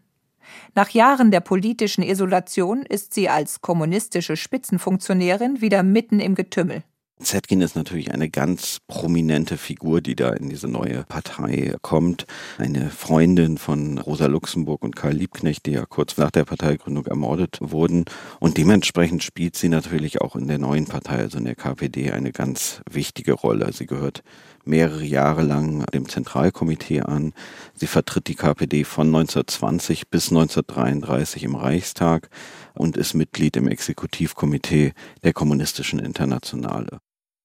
Nach 0.75 0.89
Jahren 0.89 1.31
der 1.31 1.41
politischen 1.41 2.03
Isolation 2.03 2.83
ist 2.83 3.15
sie 3.15 3.29
als 3.29 3.61
kommunistische 3.61 4.37
Spitzenfunktionärin 4.37 5.61
wieder 5.61 5.83
mitten 5.83 6.19
im 6.19 6.35
Getümmel. 6.35 6.83
Zetkin 7.23 7.61
ist 7.61 7.77
natürlich 7.77 8.13
eine 8.13 8.29
ganz 8.29 8.79
prominente 8.87 9.57
Figur, 9.57 10.01
die 10.01 10.17
da 10.17 10.31
in 10.31 10.49
diese 10.49 10.69
neue 10.69 11.05
Partei 11.05 11.75
kommt. 11.83 12.27
Eine 12.59 12.91
Freundin 12.91 13.59
von 13.59 13.99
Rosa 13.99 14.27
Luxemburg 14.27 14.83
und 14.83 14.97
Karl 14.97 15.15
Liebknecht, 15.15 15.67
die 15.67 15.73
ja 15.73 15.85
kurz 15.87 16.17
nach 16.17 16.31
der 16.31 16.45
Parteigründung 16.45 17.07
ermordet 17.07 17.59
wurden. 17.61 18.05
Und 18.41 18.59
dementsprechend 18.59 19.23
spielt 19.23 19.57
sie 19.57 19.69
natürlich 19.69 20.21
auch 20.21 20.37
in 20.37 20.49
der 20.49 20.59
neuen 20.59 20.87
Partei, 20.87 21.17
also 21.19 21.39
in 21.39 21.45
der 21.45 21.55
KPD, 21.55 22.13
eine 22.13 22.33
ganz 22.33 22.81
wichtige 22.91 23.33
Rolle. 23.33 23.73
Sie 23.73 23.87
gehört 23.87 24.23
mehrere 24.65 25.05
Jahre 25.05 25.43
lang 25.43 25.85
dem 25.87 26.09
Zentralkomitee 26.09 27.01
an. 27.01 27.33
Sie 27.75 27.87
vertritt 27.87 28.29
die 28.29 28.35
KPD 28.35 28.85
von 28.85 29.07
1920 29.09 30.09
bis 30.09 30.31
1933 30.31 31.45
im 31.45 31.55
Reichstag 31.55 32.29
und 32.75 32.97
ist 32.97 33.15
Mitglied 33.15 33.57
im 33.57 33.69
Exekutivkomitee 33.69 34.93
der 35.23 35.33
Kommunistischen 35.33 35.99
Internationale. 35.99 37.01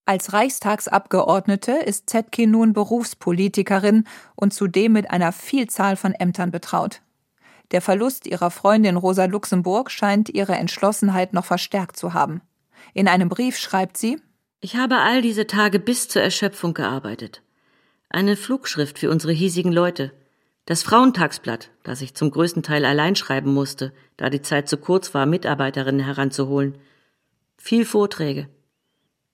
Als 0.07 0.31
Reichstagsabgeordnete 0.31 1.73
ist 1.73 2.09
Zetkin 2.09 2.49
nun 2.49 2.71
Berufspolitikerin 2.71 4.05
und 4.35 4.53
zudem 4.53 4.93
mit 4.93 5.11
einer 5.11 5.33
Vielzahl 5.33 5.97
von 5.97 6.13
Ämtern 6.13 6.49
betraut. 6.49 7.01
Der 7.71 7.81
Verlust 7.81 8.25
ihrer 8.25 8.49
Freundin 8.49 8.95
Rosa 8.95 9.25
Luxemburg 9.25 9.91
scheint 9.91 10.29
ihre 10.29 10.55
Entschlossenheit 10.55 11.33
noch 11.33 11.43
verstärkt 11.43 11.97
zu 11.97 12.13
haben. 12.13 12.39
In 12.93 13.09
einem 13.09 13.27
Brief 13.27 13.57
schreibt 13.57 13.97
sie 13.97 14.17
Ich 14.61 14.77
habe 14.77 14.95
all 14.99 15.21
diese 15.21 15.45
Tage 15.45 15.77
bis 15.77 16.07
zur 16.07 16.21
Erschöpfung 16.21 16.73
gearbeitet. 16.73 17.41
Eine 18.07 18.37
Flugschrift 18.37 18.99
für 18.99 19.09
unsere 19.09 19.33
hiesigen 19.33 19.73
Leute. 19.73 20.13
Das 20.63 20.83
Frauentagsblatt, 20.83 21.71
das 21.83 21.99
ich 21.99 22.15
zum 22.15 22.31
größten 22.31 22.63
Teil 22.63 22.85
allein 22.85 23.17
schreiben 23.17 23.53
musste, 23.53 23.91
da 24.15 24.29
die 24.29 24.41
Zeit 24.41 24.69
zu 24.69 24.77
kurz 24.77 25.13
war, 25.13 25.25
Mitarbeiterinnen 25.25 26.05
heranzuholen. 26.05 26.77
Viel 27.57 27.83
Vorträge. 27.83 28.47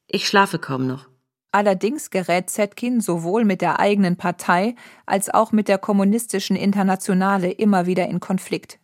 Ich 0.08 0.28
schlafe 0.28 0.60
kaum 0.60 0.88
noch. 0.88 1.08
Allerdings 1.52 2.10
gerät 2.10 2.50
Zetkin 2.50 3.00
sowohl 3.00 3.46
mit 3.46 3.62
der 3.62 3.80
eigenen 3.80 4.18
Partei 4.18 4.76
als 5.06 5.30
auch 5.30 5.52
mit 5.52 5.68
der 5.68 5.78
kommunistischen 5.78 6.56
Internationale 6.56 7.52
immer 7.52 7.86
wieder 7.86 8.08
in 8.08 8.20
Konflikt. 8.20 8.80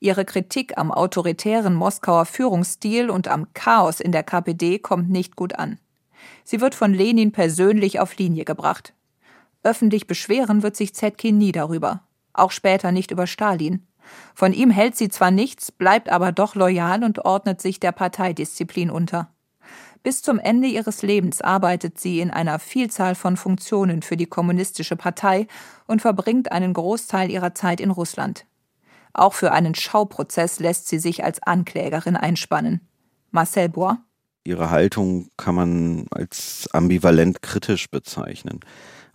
Ihre 0.00 0.24
Kritik 0.24 0.76
am 0.76 0.90
autoritären 0.90 1.74
Moskauer 1.74 2.26
Führungsstil 2.26 3.10
und 3.10 3.28
am 3.28 3.52
Chaos 3.54 4.00
in 4.00 4.12
der 4.12 4.24
KPD 4.24 4.80
kommt 4.80 5.08
nicht 5.08 5.36
gut 5.36 5.56
an. 5.56 5.78
Sie 6.42 6.60
wird 6.60 6.74
von 6.74 6.92
Lenin 6.92 7.32
persönlich 7.32 8.00
auf 8.00 8.16
Linie 8.16 8.44
gebracht. 8.44 8.92
Öffentlich 9.62 10.06
beschweren 10.06 10.62
wird 10.62 10.74
sich 10.74 10.94
Zetkin 10.94 11.38
nie 11.38 11.52
darüber. 11.52 12.02
Auch 12.32 12.50
später 12.50 12.92
nicht 12.92 13.10
über 13.10 13.26
Stalin. 13.26 13.86
Von 14.34 14.52
ihm 14.52 14.70
hält 14.70 14.96
sie 14.96 15.10
zwar 15.10 15.30
nichts, 15.30 15.70
bleibt 15.70 16.08
aber 16.08 16.32
doch 16.32 16.54
loyal 16.54 17.04
und 17.04 17.24
ordnet 17.24 17.60
sich 17.60 17.78
der 17.78 17.92
Parteidisziplin 17.92 18.90
unter. 18.90 19.32
Bis 20.02 20.22
zum 20.22 20.38
Ende 20.38 20.66
ihres 20.66 21.02
Lebens 21.02 21.42
arbeitet 21.42 22.00
sie 22.00 22.20
in 22.20 22.30
einer 22.30 22.58
Vielzahl 22.58 23.14
von 23.14 23.36
Funktionen 23.36 24.00
für 24.00 24.16
die 24.16 24.26
Kommunistische 24.26 24.96
Partei 24.96 25.46
und 25.86 26.00
verbringt 26.00 26.52
einen 26.52 26.72
Großteil 26.72 27.30
ihrer 27.30 27.54
Zeit 27.54 27.80
in 27.80 27.90
Russland. 27.90 28.46
Auch 29.12 29.34
für 29.34 29.52
einen 29.52 29.74
Schauprozess 29.74 30.58
lässt 30.58 30.88
sie 30.88 30.98
sich 30.98 31.22
als 31.22 31.42
Anklägerin 31.42 32.16
einspannen. 32.16 32.80
Marcel 33.30 33.68
Bois 33.68 33.96
Ihre 34.44 34.70
Haltung 34.70 35.28
kann 35.36 35.54
man 35.54 36.06
als 36.10 36.66
ambivalent 36.72 37.42
kritisch 37.42 37.90
bezeichnen. 37.90 38.60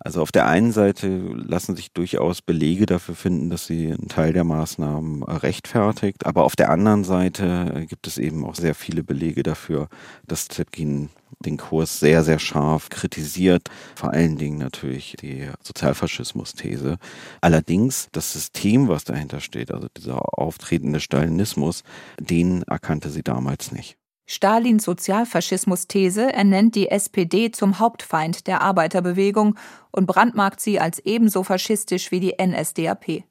Also 0.05 0.21
auf 0.21 0.31
der 0.31 0.45
einen 0.45 0.71
Seite 0.71 1.07
lassen 1.07 1.75
sich 1.75 1.91
durchaus 1.91 2.43
Belege 2.43 2.85
dafür 2.85 3.15
finden, 3.15 3.49
dass 3.49 3.65
sie 3.65 3.87
einen 3.87 4.07
Teil 4.07 4.33
der 4.33 4.43
Maßnahmen 4.43 5.23
rechtfertigt, 5.23 6.27
aber 6.27 6.43
auf 6.43 6.55
der 6.55 6.69
anderen 6.69 7.03
Seite 7.03 7.87
gibt 7.89 8.05
es 8.05 8.19
eben 8.19 8.45
auch 8.45 8.53
sehr 8.53 8.75
viele 8.75 9.01
Belege 9.01 9.41
dafür, 9.41 9.89
dass 10.27 10.47
Zetkin 10.47 11.09
den 11.39 11.57
Kurs 11.57 11.99
sehr, 11.99 12.23
sehr 12.23 12.37
scharf 12.37 12.89
kritisiert, 12.89 13.69
vor 13.95 14.11
allen 14.11 14.37
Dingen 14.37 14.59
natürlich 14.59 15.15
die 15.19 15.49
Sozialfaschismus-These. 15.63 16.99
Allerdings 17.41 18.07
das 18.11 18.31
System, 18.31 18.87
was 18.87 19.05
dahinter 19.05 19.39
steht, 19.39 19.71
also 19.71 19.87
dieser 19.97 20.37
auftretende 20.37 20.99
Stalinismus, 20.99 21.81
den 22.19 22.61
erkannte 22.61 23.09
sie 23.09 23.23
damals 23.23 23.71
nicht. 23.71 23.97
Stalins 24.27 24.83
Sozialfaschismus-These 24.85 26.33
ernennt 26.33 26.73
die 26.73 26.89
SPD 26.89 27.51
zum 27.51 27.77
Hauptfeind 27.77 28.47
der 28.47 28.61
Arbeiterbewegung 28.61 29.55
und 29.91 30.07
brandmarkt 30.07 30.59
sie 30.59 30.79
als 30.79 30.99
ebenso 30.99 31.43
faschistisch 31.43 32.11
wie 32.11 32.19
die 32.19 32.35
NSDAP. 32.43 33.23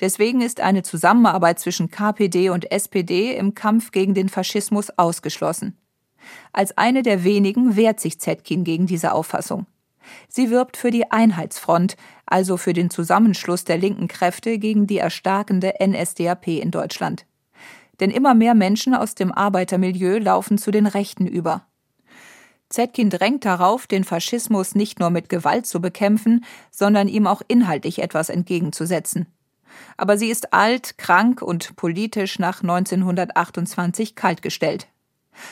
Deswegen 0.00 0.42
ist 0.42 0.60
eine 0.60 0.82
Zusammenarbeit 0.82 1.58
zwischen 1.58 1.90
KPD 1.90 2.50
und 2.50 2.70
SPD 2.70 3.34
im 3.34 3.54
Kampf 3.54 3.92
gegen 3.92 4.12
den 4.12 4.28
Faschismus 4.28 4.90
ausgeschlossen. 4.98 5.78
Als 6.52 6.76
eine 6.76 7.02
der 7.02 7.24
wenigen 7.24 7.76
wehrt 7.76 7.98
sich 7.98 8.20
Zetkin 8.20 8.62
gegen 8.64 8.86
diese 8.86 9.12
Auffassung. 9.12 9.66
Sie 10.28 10.50
wirbt 10.50 10.76
für 10.76 10.90
die 10.90 11.10
Einheitsfront, 11.10 11.96
also 12.26 12.56
für 12.56 12.72
den 12.72 12.90
Zusammenschluss 12.90 13.64
der 13.64 13.78
linken 13.78 14.08
Kräfte 14.08 14.58
gegen 14.58 14.86
die 14.86 14.98
erstarkende 14.98 15.74
NSDAP 15.80 16.48
in 16.48 16.70
Deutschland 16.70 17.24
denn 18.00 18.10
immer 18.10 18.34
mehr 18.34 18.54
Menschen 18.54 18.94
aus 18.94 19.14
dem 19.14 19.32
Arbeitermilieu 19.32 20.18
laufen 20.18 20.58
zu 20.58 20.70
den 20.70 20.86
Rechten 20.86 21.26
über. 21.26 21.66
Zetkin 22.70 23.10
drängt 23.10 23.44
darauf, 23.44 23.86
den 23.86 24.04
Faschismus 24.04 24.74
nicht 24.74 25.00
nur 25.00 25.10
mit 25.10 25.28
Gewalt 25.28 25.66
zu 25.66 25.80
bekämpfen, 25.80 26.44
sondern 26.70 27.08
ihm 27.08 27.26
auch 27.26 27.42
inhaltlich 27.48 28.00
etwas 28.00 28.28
entgegenzusetzen. 28.28 29.26
Aber 29.96 30.16
sie 30.16 30.28
ist 30.28 30.52
alt, 30.52 30.96
krank 30.96 31.42
und 31.42 31.74
politisch 31.76 32.38
nach 32.38 32.62
1928 32.62 34.14
kaltgestellt. 34.14 34.86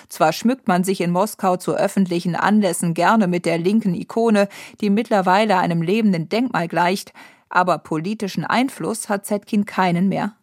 Zwar 0.08 0.32
schmückt 0.32 0.68
man 0.68 0.84
sich 0.84 1.00
in 1.00 1.10
Moskau 1.10 1.56
zu 1.56 1.74
öffentlichen 1.74 2.36
Anlässen 2.36 2.94
gerne 2.94 3.26
mit 3.26 3.46
der 3.46 3.58
linken 3.58 3.94
Ikone, 3.94 4.48
die 4.80 4.90
mittlerweile 4.90 5.58
einem 5.58 5.82
lebenden 5.82 6.28
Denkmal 6.28 6.68
gleicht, 6.68 7.12
aber 7.48 7.78
politischen 7.78 8.44
Einfluss 8.44 9.08
hat 9.08 9.26
Zetkin 9.26 9.64
keinen 9.64 10.08
mehr. 10.08 10.34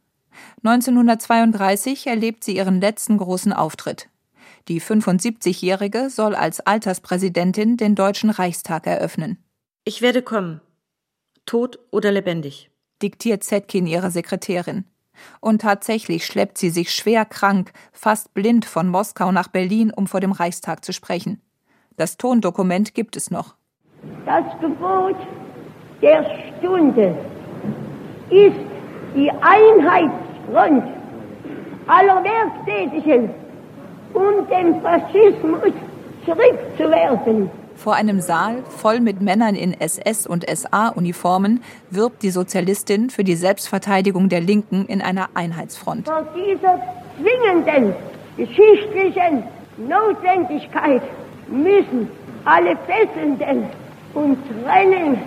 1932 0.63 2.07
erlebt 2.07 2.43
sie 2.43 2.55
ihren 2.55 2.81
letzten 2.81 3.17
großen 3.17 3.53
Auftritt. 3.53 4.09
Die 4.67 4.81
75-Jährige 4.81 6.09
soll 6.09 6.35
als 6.35 6.59
Alterspräsidentin 6.59 7.77
den 7.77 7.93
Deutschen 7.93 8.31
Reichstag 8.31 8.87
eröffnen. 8.87 9.37
Ich 9.83 10.01
werde 10.01 10.23
kommen. 10.23 10.61
Tot 11.45 11.77
oder 11.91 12.11
lebendig. 12.11 12.71
Diktiert 13.01 13.43
Zetkin 13.43 13.85
ihrer 13.85 14.09
Sekretärin. 14.09 14.85
Und 15.39 15.61
tatsächlich 15.61 16.25
schleppt 16.25 16.57
sie 16.57 16.71
sich 16.71 16.91
schwer 16.91 17.25
krank, 17.25 17.71
fast 17.93 18.33
blind 18.33 18.65
von 18.65 18.89
Moskau 18.89 19.31
nach 19.31 19.47
Berlin, 19.47 19.91
um 19.95 20.07
vor 20.07 20.19
dem 20.19 20.31
Reichstag 20.31 20.83
zu 20.83 20.93
sprechen. 20.93 21.41
Das 21.95 22.17
Tondokument 22.17 22.93
gibt 22.93 23.15
es 23.15 23.31
noch. 23.31 23.55
Das 24.25 24.43
Gebot 24.59 25.15
der 26.01 26.25
Stunde 26.57 27.15
ist 28.29 28.57
die 29.15 29.29
Einheitsfront 29.29 30.24
aller 31.87 32.23
Werktätigen, 32.23 33.29
um 34.13 34.47
den 34.49 34.81
Faschismus 34.81 35.73
zurückzuwerfen. 36.25 37.49
Vor 37.75 37.95
einem 37.95 38.21
Saal 38.21 38.63
voll 38.69 39.01
mit 39.01 39.21
Männern 39.21 39.53
in 39.55 39.73
SS- 39.73 40.25
und 40.25 40.45
SA-Uniformen 40.49 41.61
wirbt 41.89 42.23
die 42.23 42.29
Sozialistin 42.29 43.09
für 43.09 43.23
die 43.23 43.35
Selbstverteidigung 43.35 44.29
der 44.29 44.39
Linken 44.39 44.85
in 44.85 45.01
einer 45.01 45.29
Einheitsfront. 45.33 46.07
Vor 46.07 46.25
dieser 46.35 46.79
zwingenden 47.19 47.93
geschichtlichen 48.37 49.43
Notwendigkeit 49.77 51.01
müssen 51.49 52.09
alle 52.45 52.77
fesselnden 52.87 53.65
und 54.13 54.37
trennen 54.63 55.17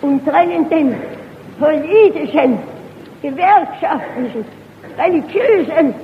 und 0.00 0.24
trennenden 0.24 0.94
politischen, 1.58 2.58
gewerkschaftlichen, 3.22 4.44
religiösen 4.98 5.94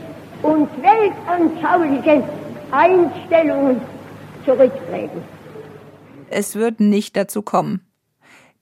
und 0.42 0.68
weltanschaulichen 0.82 2.22
Einstellungen 2.70 3.80
zurücktreten. 4.44 5.22
Es 6.30 6.54
wird 6.54 6.80
nicht 6.80 7.16
dazu 7.16 7.42
kommen. 7.42 7.80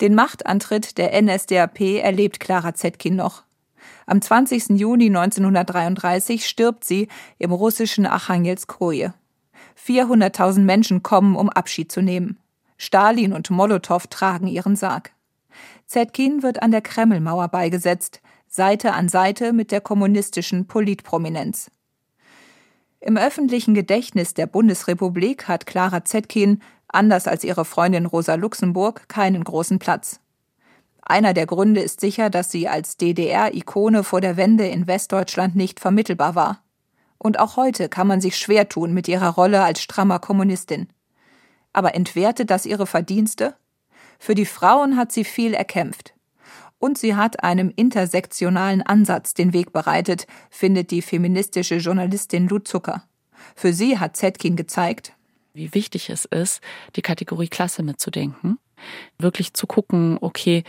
Den 0.00 0.14
Machtantritt 0.14 0.98
der 0.98 1.20
NSDAP 1.20 1.80
erlebt 2.02 2.40
Clara 2.40 2.74
Zetkin 2.74 3.16
noch. 3.16 3.44
Am 4.06 4.20
20. 4.20 4.78
Juni 4.78 5.06
1933 5.06 6.46
stirbt 6.46 6.84
sie 6.84 7.08
im 7.38 7.52
russischen 7.52 8.06
Archangelskoje. 8.06 9.14
400.000 9.84 10.60
Menschen 10.60 11.02
kommen, 11.02 11.34
um 11.34 11.48
Abschied 11.48 11.90
zu 11.90 12.02
nehmen. 12.02 12.38
Stalin 12.76 13.32
und 13.32 13.50
Molotow 13.50 14.06
tragen 14.06 14.46
ihren 14.46 14.76
Sarg. 14.76 15.12
Zetkin 15.86 16.42
wird 16.42 16.62
an 16.62 16.72
der 16.72 16.82
Kremlmauer 16.82 17.48
beigesetzt, 17.48 18.20
Seite 18.56 18.94
an 18.94 19.10
Seite 19.10 19.52
mit 19.52 19.70
der 19.70 19.82
kommunistischen 19.82 20.66
Politprominenz. 20.66 21.70
Im 23.00 23.18
öffentlichen 23.18 23.74
Gedächtnis 23.74 24.32
der 24.32 24.46
Bundesrepublik 24.46 25.46
hat 25.46 25.66
Clara 25.66 26.06
Zetkin, 26.06 26.62
anders 26.88 27.28
als 27.28 27.44
ihre 27.44 27.66
Freundin 27.66 28.06
Rosa 28.06 28.34
Luxemburg, 28.34 29.10
keinen 29.10 29.44
großen 29.44 29.78
Platz. 29.78 30.20
Einer 31.02 31.34
der 31.34 31.44
Gründe 31.44 31.82
ist 31.82 32.00
sicher, 32.00 32.30
dass 32.30 32.50
sie 32.50 32.66
als 32.66 32.96
DDR-Ikone 32.96 34.02
vor 34.02 34.22
der 34.22 34.38
Wende 34.38 34.66
in 34.66 34.86
Westdeutschland 34.86 35.54
nicht 35.54 35.78
vermittelbar 35.78 36.34
war. 36.34 36.62
Und 37.18 37.38
auch 37.38 37.58
heute 37.58 37.90
kann 37.90 38.06
man 38.06 38.22
sich 38.22 38.38
schwer 38.38 38.70
tun 38.70 38.94
mit 38.94 39.06
ihrer 39.06 39.34
Rolle 39.34 39.64
als 39.64 39.82
strammer 39.82 40.18
Kommunistin. 40.18 40.88
Aber 41.74 41.94
entwertet 41.94 42.48
das 42.48 42.64
ihre 42.64 42.86
Verdienste? 42.86 43.54
Für 44.18 44.34
die 44.34 44.46
Frauen 44.46 44.96
hat 44.96 45.12
sie 45.12 45.24
viel 45.24 45.52
erkämpft. 45.52 46.15
Und 46.78 46.98
sie 46.98 47.14
hat 47.14 47.42
einem 47.42 47.72
intersektionalen 47.74 48.82
Ansatz 48.82 49.34
den 49.34 49.52
Weg 49.52 49.72
bereitet, 49.72 50.26
findet 50.50 50.90
die 50.90 51.02
feministische 51.02 51.76
Journalistin 51.76 52.48
Lud 52.48 52.68
Zucker. 52.68 53.04
Für 53.54 53.72
sie 53.72 53.98
hat 53.98 54.16
Zetkin 54.16 54.56
gezeigt, 54.56 55.12
wie 55.54 55.72
wichtig 55.74 56.10
es 56.10 56.26
ist, 56.26 56.60
die 56.96 57.02
Kategorie 57.02 57.48
Klasse 57.48 57.82
mitzudenken, 57.82 58.58
wirklich 59.18 59.54
zu 59.54 59.66
gucken, 59.66 60.18
okay, 60.20 60.64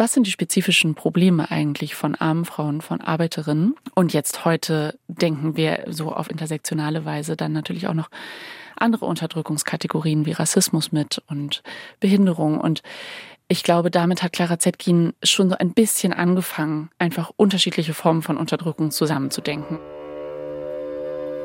was 0.00 0.14
sind 0.14 0.26
die 0.26 0.30
spezifischen 0.30 0.94
Probleme 0.94 1.50
eigentlich 1.50 1.94
von 1.94 2.14
armen 2.14 2.46
Frauen, 2.46 2.80
von 2.80 3.02
Arbeiterinnen? 3.02 3.74
Und 3.94 4.14
jetzt 4.14 4.46
heute 4.46 4.98
denken 5.08 5.58
wir 5.58 5.84
so 5.88 6.12
auf 6.12 6.30
intersektionale 6.30 7.04
Weise 7.04 7.36
dann 7.36 7.52
natürlich 7.52 7.86
auch 7.86 7.94
noch 7.94 8.08
andere 8.76 9.04
Unterdrückungskategorien 9.04 10.24
wie 10.24 10.32
Rassismus 10.32 10.90
mit 10.90 11.22
und 11.26 11.62
Behinderung. 12.00 12.58
Und 12.58 12.82
ich 13.50 13.64
glaube, 13.64 13.90
damit 13.90 14.22
hat 14.22 14.32
Clara 14.32 14.60
Zetkin 14.60 15.12
schon 15.24 15.50
so 15.50 15.56
ein 15.58 15.72
bisschen 15.72 16.12
angefangen, 16.12 16.88
einfach 17.00 17.32
unterschiedliche 17.36 17.94
Formen 17.94 18.22
von 18.22 18.36
Unterdrückung 18.36 18.92
zusammenzudenken. 18.92 19.80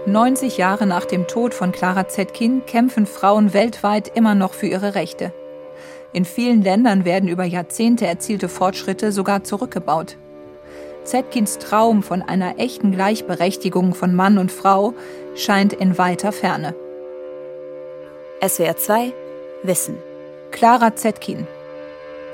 90 0.05 0.59
Jahre 0.59 0.85
nach 0.85 1.05
dem 1.05 1.25
Tod 1.25 1.55
von 1.55 1.71
Clara 1.71 2.07
Zetkin 2.07 2.63
kämpfen 2.67 3.07
Frauen 3.07 3.55
weltweit 3.55 4.15
immer 4.15 4.35
noch 4.35 4.53
für 4.53 4.67
ihre 4.67 4.93
Rechte. 4.93 5.33
In 6.13 6.25
vielen 6.25 6.61
Ländern 6.61 7.05
werden 7.05 7.27
über 7.27 7.43
Jahrzehnte 7.43 8.05
erzielte 8.05 8.49
Fortschritte 8.49 9.11
sogar 9.11 9.43
zurückgebaut. 9.43 10.15
Zetkins 11.05 11.57
Traum 11.57 12.03
von 12.03 12.21
einer 12.21 12.59
echten 12.59 12.91
Gleichberechtigung 12.91 13.95
von 13.95 14.13
Mann 14.13 14.37
und 14.37 14.51
Frau 14.51 14.93
scheint 15.35 15.73
in 15.73 15.97
weiter 15.97 16.31
Ferne. 16.31 16.75
SWR 18.47 18.77
2 18.77 19.11
Wissen. 19.63 19.97
Clara 20.51 20.95
Zetkin, 20.95 21.47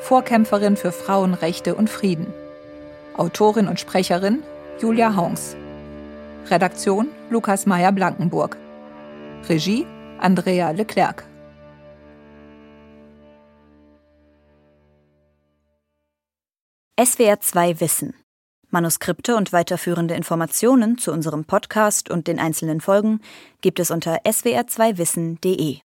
Vorkämpferin 0.01 0.77
für 0.77 0.91
Frauenrechte 0.91 1.75
und 1.75 1.89
Frieden. 1.89 2.33
Autorin 3.15 3.67
und 3.67 3.79
Sprecherin 3.79 4.43
Julia 4.81 5.15
Haungs. 5.15 5.55
Redaktion 6.49 7.07
Lukas 7.29 7.65
Meyer-Blankenburg. 7.65 8.57
Regie 9.47 9.85
Andrea 10.19 10.71
Leclerc. 10.71 11.23
SWR 16.99 17.39
2 17.39 17.79
Wissen. 17.79 18.13
Manuskripte 18.69 19.35
und 19.35 19.53
weiterführende 19.53 20.15
Informationen 20.15 20.97
zu 20.97 21.11
unserem 21.11 21.45
Podcast 21.45 22.09
und 22.09 22.27
den 22.27 22.39
einzelnen 22.39 22.81
Folgen 22.81 23.21
gibt 23.61 23.79
es 23.79 23.91
unter 23.91 24.17
swr2wissen.de. 24.23 25.77